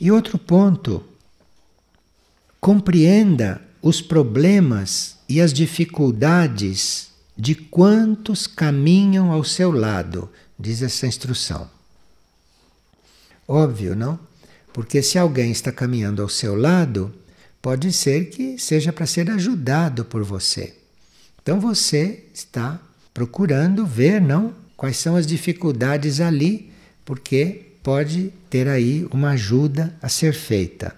E 0.00 0.10
outro 0.10 0.38
ponto, 0.38 1.02
compreenda 2.60 3.60
os 3.80 4.00
problemas 4.00 5.16
e 5.28 5.40
as 5.40 5.52
dificuldades 5.52 7.10
de 7.36 7.54
quantos 7.54 8.46
caminham 8.46 9.32
ao 9.32 9.42
seu 9.42 9.70
lado, 9.70 10.30
diz 10.58 10.82
essa 10.82 11.06
instrução. 11.06 11.68
Óbvio, 13.46 13.94
não? 13.94 14.18
Porque 14.72 15.02
se 15.02 15.18
alguém 15.18 15.50
está 15.50 15.70
caminhando 15.70 16.22
ao 16.22 16.28
seu 16.28 16.54
lado, 16.54 17.14
pode 17.60 17.92
ser 17.92 18.30
que 18.30 18.58
seja 18.58 18.92
para 18.92 19.06
ser 19.06 19.30
ajudado 19.30 20.04
por 20.04 20.22
você. 20.22 20.74
Então 21.44 21.60
você 21.60 22.24
está 22.32 22.80
procurando 23.12 23.84
ver, 23.84 24.18
não? 24.18 24.54
Quais 24.78 24.96
são 24.96 25.14
as 25.14 25.26
dificuldades 25.26 26.18
ali, 26.18 26.72
porque 27.04 27.66
pode 27.82 28.32
ter 28.48 28.66
aí 28.66 29.06
uma 29.10 29.32
ajuda 29.32 29.94
a 30.00 30.08
ser 30.08 30.32
feita. 30.32 30.96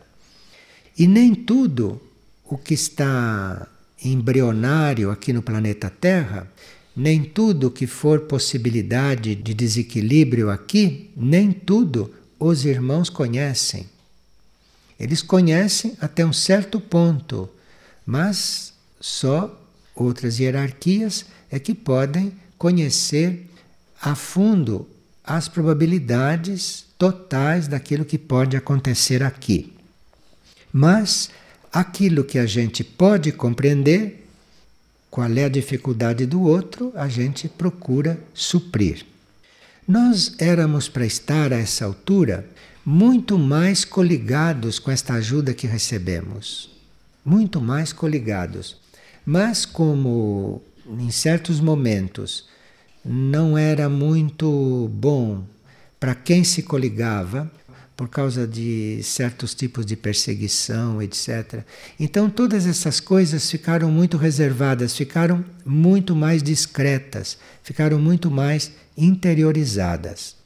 E 0.97 1.09
nem 1.09 1.34
tudo 1.34 2.01
o 2.44 2.57
que 2.57 2.74
está 2.74 3.66
embrionário 4.05 5.11
aqui 5.11 5.32
no 5.32 5.42
planeta 5.42 5.90
Terra, 5.90 6.49
nem 6.94 7.24
tudo 7.24 7.68
que 7.68 7.88
for 7.88 8.20
possibilidade 8.20 9.34
de 9.34 9.53
desequilíbrio 9.53 10.49
aqui, 10.49 11.11
nem 11.16 11.51
tudo 11.51 12.14
os 12.38 12.64
irmãos 12.64 13.11
conhecem. 13.11 13.84
Eles 14.99 15.22
conhecem 15.22 15.97
até 16.01 16.24
um 16.24 16.32
certo 16.32 16.80
ponto, 16.80 17.51
mas 18.07 18.72
só 19.01 19.65
outras 19.97 20.38
hierarquias 20.38 21.24
é 21.51 21.59
que 21.59 21.74
podem 21.74 22.32
conhecer 22.59 23.49
a 24.01 24.14
fundo 24.14 24.86
as 25.24 25.49
probabilidades 25.49 26.84
totais 26.99 27.66
daquilo 27.66 28.05
que 28.05 28.18
pode 28.18 28.57
acontecer 28.57 29.22
aqui. 29.22 29.72
Mas 30.72 31.30
aquilo 31.72 32.22
que 32.22 32.38
a 32.38 32.47
gente 32.47 32.84
pode 32.84 33.32
compreender, 33.32 34.26
qual 35.11 35.30
é 35.32 35.44
a 35.44 35.49
dificuldade 35.49 36.26
do 36.26 36.42
outro, 36.42 36.92
a 36.94 37.09
gente 37.09 37.49
procura 37.49 38.20
suprir. 38.32 39.05
Nós 39.88 40.34
éramos 40.38 40.88
para 40.88 41.07
estar 41.07 41.53
a 41.53 41.59
essa 41.59 41.84
altura 41.84 42.47
muito 42.84 43.38
mais 43.38 43.84
coligados 43.84 44.78
com 44.78 44.90
esta 44.90 45.14
ajuda 45.14 45.55
que 45.55 45.66
recebemos. 45.66 46.70
Muito 47.24 47.61
mais 47.61 47.92
coligados. 47.92 48.76
Mas, 49.27 49.66
como 49.66 50.62
em 51.01 51.11
certos 51.11 51.59
momentos 51.59 52.47
não 53.05 53.59
era 53.59 53.89
muito 53.89 54.89
bom 54.95 55.45
para 55.99 56.14
quem 56.14 56.45
se 56.45 56.62
coligava, 56.62 57.51
por 57.97 58.09
causa 58.09 58.47
de 58.47 59.01
certos 59.03 59.55
tipos 59.55 59.87
de 59.87 59.97
perseguição, 59.97 61.01
etc. 61.01 61.64
Então 61.99 62.29
todas 62.29 62.66
essas 62.66 63.01
coisas 63.01 63.51
ficaram 63.51 63.91
muito 63.91 64.18
reservadas, 64.18 64.95
ficaram 64.95 65.45
muito 65.64 66.14
mais 66.14 66.43
discretas, 66.43 67.39
ficaram 67.62 67.99
muito 67.99 68.31
mais 68.31 68.70
interiorizadas. 68.97 70.37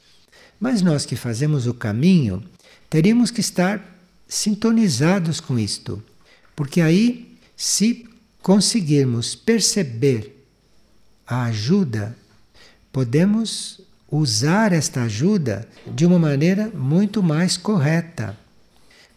Mas 0.60 0.80
nós 0.80 1.04
que 1.04 1.16
fazemos 1.16 1.66
o 1.66 1.74
caminho, 1.74 2.42
teríamos 2.88 3.30
que 3.32 3.40
estar 3.40 3.98
sintonizados 4.28 5.40
com 5.40 5.58
isto, 5.58 6.00
porque 6.54 6.80
aí, 6.80 7.36
se 7.56 8.08
conseguirmos 8.42 9.34
perceber 9.34 10.44
a 11.26 11.44
ajuda, 11.44 12.16
podemos 12.92 13.80
usar 14.10 14.72
esta 14.72 15.02
ajuda 15.02 15.68
de 15.94 16.04
uma 16.04 16.18
maneira 16.18 16.68
muito 16.74 17.22
mais 17.22 17.56
correta. 17.56 18.36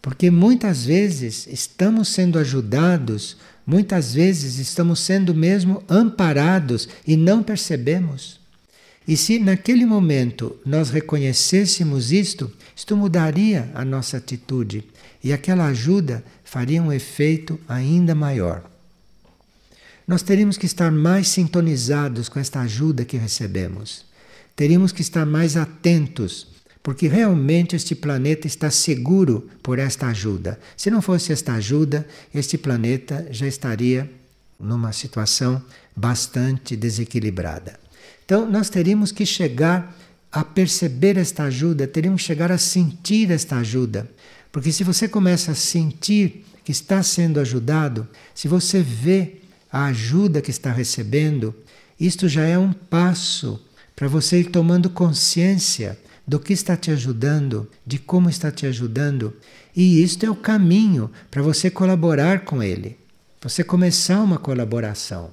Porque 0.01 0.29
muitas 0.29 0.85
vezes 0.85 1.47
estamos 1.47 2.09
sendo 2.09 2.37
ajudados, 2.37 3.37
muitas 3.65 4.13
vezes 4.13 4.59
estamos 4.59 4.99
sendo 4.99 5.33
mesmo 5.33 5.81
amparados 5.89 6.89
e 7.07 7.15
não 7.15 7.41
percebemos. 7.41 8.39
E 9.07 9.17
se 9.17 9.39
naquele 9.39 9.85
momento 9.85 10.57
nós 10.65 10.89
reconhecêssemos 10.89 12.11
isto, 12.11 12.51
isto 12.75 12.95
mudaria 12.95 13.71
a 13.73 13.83
nossa 13.83 14.17
atitude 14.17 14.83
e 15.23 15.33
aquela 15.33 15.67
ajuda 15.67 16.23
faria 16.43 16.81
um 16.81 16.91
efeito 16.91 17.59
ainda 17.67 18.13
maior. 18.13 18.72
Nós 20.07 20.21
teríamos 20.21 20.57
que 20.57 20.65
estar 20.65 20.91
mais 20.91 21.27
sintonizados 21.29 22.29
com 22.29 22.39
esta 22.39 22.61
ajuda 22.61 23.05
que 23.05 23.17
recebemos 23.17 24.13
teríamos 24.55 24.91
que 24.91 25.01
estar 25.01 25.25
mais 25.25 25.57
atentos, 25.57 26.47
porque 26.81 27.07
realmente 27.07 27.75
este 27.75 27.95
planeta 27.95 28.45
está 28.45 28.69
seguro 28.69 29.49
por 29.61 29.79
esta 29.79 30.07
ajuda. 30.07 30.59
Se 30.75 30.91
não 30.91 31.01
fosse 31.01 31.31
esta 31.31 31.53
ajuda, 31.53 32.05
este 32.33 32.57
planeta 32.57 33.25
já 33.31 33.47
estaria 33.47 34.09
numa 34.59 34.91
situação 34.91 35.61
bastante 35.95 36.75
desequilibrada. 36.75 37.79
Então, 38.25 38.49
nós 38.49 38.69
teríamos 38.69 39.11
que 39.11 39.25
chegar 39.25 39.95
a 40.31 40.43
perceber 40.43 41.17
esta 41.17 41.43
ajuda, 41.43 41.87
teríamos 41.87 42.21
que 42.21 42.27
chegar 42.27 42.51
a 42.51 42.57
sentir 42.57 43.31
esta 43.31 43.57
ajuda. 43.57 44.09
Porque 44.51 44.71
se 44.71 44.83
você 44.83 45.07
começa 45.07 45.51
a 45.51 45.55
sentir 45.55 46.45
que 46.63 46.71
está 46.71 47.03
sendo 47.03 47.39
ajudado, 47.39 48.07
se 48.33 48.47
você 48.47 48.81
vê 48.81 49.42
a 49.73 49.85
ajuda 49.85 50.39
que 50.39 50.51
está 50.51 50.71
recebendo, 50.71 51.55
isto 51.99 52.29
já 52.29 52.43
é 52.43 52.59
um 52.59 52.71
passo 52.71 53.59
para 53.95 54.07
você 54.07 54.41
ir 54.41 54.51
tomando 54.51 54.87
consciência 54.87 55.97
do 56.27 56.39
que 56.39 56.53
está 56.53 56.77
te 56.77 56.91
ajudando, 56.91 57.67
de 57.83 57.97
como 57.97 58.29
está 58.29 58.51
te 58.51 58.67
ajudando. 58.67 59.35
E 59.75 60.03
isto 60.03 60.27
é 60.27 60.29
o 60.29 60.35
caminho 60.35 61.09
para 61.31 61.41
você 61.41 61.71
colaborar 61.71 62.41
com 62.41 62.61
ele, 62.61 62.95
você 63.41 63.63
começar 63.63 64.21
uma 64.21 64.37
colaboração. 64.37 65.31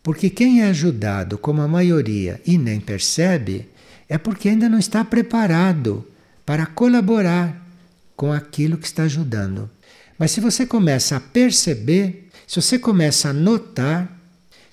Porque 0.00 0.30
quem 0.30 0.62
é 0.62 0.68
ajudado, 0.68 1.36
como 1.36 1.60
a 1.60 1.66
maioria, 1.66 2.40
e 2.46 2.56
nem 2.56 2.78
percebe, 2.78 3.68
é 4.08 4.16
porque 4.16 4.48
ainda 4.48 4.68
não 4.68 4.78
está 4.78 5.04
preparado 5.04 6.06
para 6.46 6.66
colaborar 6.66 7.66
com 8.14 8.32
aquilo 8.32 8.78
que 8.78 8.86
está 8.86 9.02
ajudando. 9.02 9.68
Mas 10.16 10.30
se 10.30 10.40
você 10.40 10.64
começa 10.64 11.16
a 11.16 11.20
perceber, 11.20 12.23
Se 12.46 12.60
você 12.60 12.78
começa 12.78 13.30
a 13.30 13.32
notar, 13.32 14.10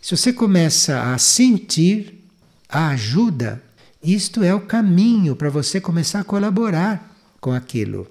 se 0.02 0.16
você 0.16 0.34
começa 0.34 1.14
a 1.14 1.18
sentir 1.18 2.24
a 2.68 2.90
ajuda, 2.90 3.62
isto 4.04 4.44
é 4.44 4.54
o 4.54 4.62
caminho 4.62 5.36
para 5.36 5.50
você 5.50 5.80
começar 5.80 6.22
a 6.22 6.24
colaborar 6.24 7.16
com 7.40 7.54
aquilo. 7.54 8.08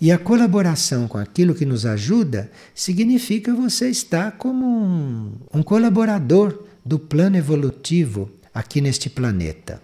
E 0.00 0.12
a 0.12 0.18
colaboração 0.18 1.08
com 1.08 1.18
aquilo 1.18 1.54
que 1.54 1.64
nos 1.64 1.84
ajuda 1.84 2.50
significa 2.74 3.54
você 3.54 3.88
estar 3.88 4.32
como 4.32 4.66
um, 4.66 5.32
um 5.52 5.62
colaborador 5.62 6.62
do 6.84 6.98
plano 6.98 7.36
evolutivo 7.36 8.30
aqui 8.54 8.80
neste 8.80 9.10
planeta. 9.10 9.82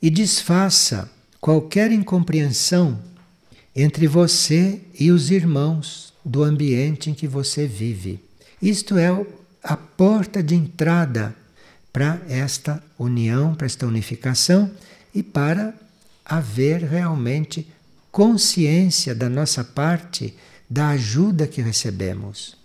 E 0.00 0.08
desfaça 0.08 1.10
qualquer 1.40 1.90
incompreensão 1.90 2.98
entre 3.74 4.06
você 4.06 4.80
e 4.98 5.10
os 5.10 5.30
irmãos 5.30 6.09
do 6.24 6.42
ambiente 6.42 7.10
em 7.10 7.14
que 7.14 7.26
você 7.26 7.66
vive. 7.66 8.20
Isto 8.60 8.98
é 8.98 9.08
a 9.62 9.76
porta 9.76 10.42
de 10.42 10.54
entrada 10.54 11.34
para 11.92 12.20
esta 12.28 12.82
união, 12.98 13.54
para 13.54 13.66
esta 13.66 13.86
unificação 13.86 14.70
e 15.14 15.22
para 15.22 15.74
haver 16.24 16.82
realmente 16.82 17.66
consciência 18.12 19.14
da 19.14 19.28
nossa 19.28 19.64
parte 19.64 20.34
da 20.68 20.90
ajuda 20.90 21.46
que 21.46 21.60
recebemos. 21.60 22.56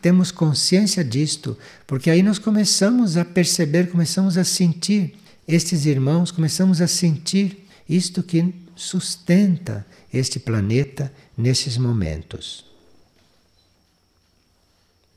Temos 0.00 0.32
consciência 0.32 1.04
disto, 1.04 1.56
porque 1.86 2.10
aí 2.10 2.22
nós 2.22 2.38
começamos 2.38 3.16
a 3.16 3.24
perceber, 3.24 3.88
começamos 3.88 4.36
a 4.36 4.42
sentir 4.42 5.16
estes 5.46 5.86
irmãos, 5.86 6.32
começamos 6.32 6.80
a 6.80 6.88
sentir 6.88 7.68
isto 7.88 8.22
que 8.22 8.52
sustenta 8.74 9.86
este 10.12 10.40
planeta 10.40 11.12
nesses 11.38 11.78
momentos. 11.78 12.71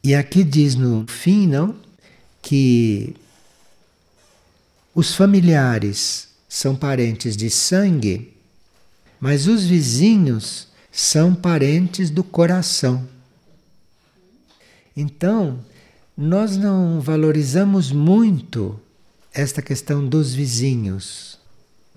E 0.05 0.13
aqui 0.13 0.43
diz 0.43 0.75
no 0.75 1.03
fim, 1.07 1.47
não, 1.47 1.75
que 2.39 3.15
os 4.93 5.15
familiares 5.15 6.27
são 6.47 6.75
parentes 6.75 7.35
de 7.35 7.49
sangue, 7.49 8.31
mas 9.19 9.47
os 9.47 9.65
vizinhos 9.65 10.67
são 10.91 11.33
parentes 11.33 12.11
do 12.11 12.23
coração. 12.23 13.03
Então, 14.95 15.59
nós 16.15 16.55
não 16.55 17.01
valorizamos 17.01 17.91
muito 17.91 18.79
esta 19.33 19.59
questão 19.59 20.07
dos 20.07 20.35
vizinhos. 20.35 21.39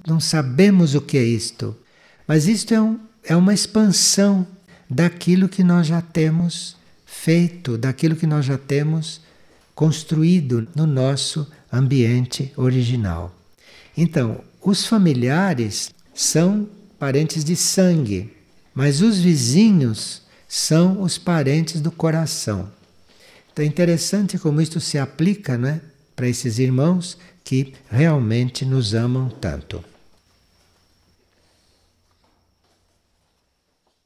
Não 0.07 0.19
sabemos 0.19 0.95
o 0.95 1.03
que 1.03 1.19
é 1.19 1.25
isto, 1.25 1.77
mas 2.27 2.47
isto 2.47 2.73
é, 2.73 2.81
um, 2.81 2.99
é 3.23 3.37
uma 3.37 3.53
expansão 3.53 4.47
daquilo 4.89 5.47
que 5.47 5.63
nós 5.63 5.87
já 5.87 6.01
temos 6.01 6.78
feito, 7.23 7.77
daquilo 7.77 8.17
que 8.17 8.27
nós 8.27 8.45
já 8.45 8.57
temos 8.57 9.21
construído 9.75 10.67
no 10.75 10.87
nosso 10.87 11.47
ambiente 11.73 12.53
original. 12.57 13.35
Então, 13.97 14.41
os 14.63 14.87
familiares 14.87 15.93
são 16.15 16.69
parentes 16.99 17.45
de 17.45 17.57
sangue, 17.57 18.33
mas 18.75 19.01
os 19.03 19.19
vizinhos 19.19 20.23
são 20.49 21.03
os 21.03 21.19
parentes 21.19 21.81
do 21.81 21.91
coração. 21.91 22.71
Então 23.53 23.65
é 23.65 23.69
interessante 23.69 24.39
como 24.39 24.61
isto 24.61 24.81
se 24.81 24.99
aplica 24.99 25.59
né, 25.59 25.81
para 26.15 26.29
esses 26.29 26.59
irmãos 26.59 27.19
que 27.45 27.75
realmente 27.91 28.65
nos 28.65 28.95
amam 28.95 29.29
tanto. 29.29 29.85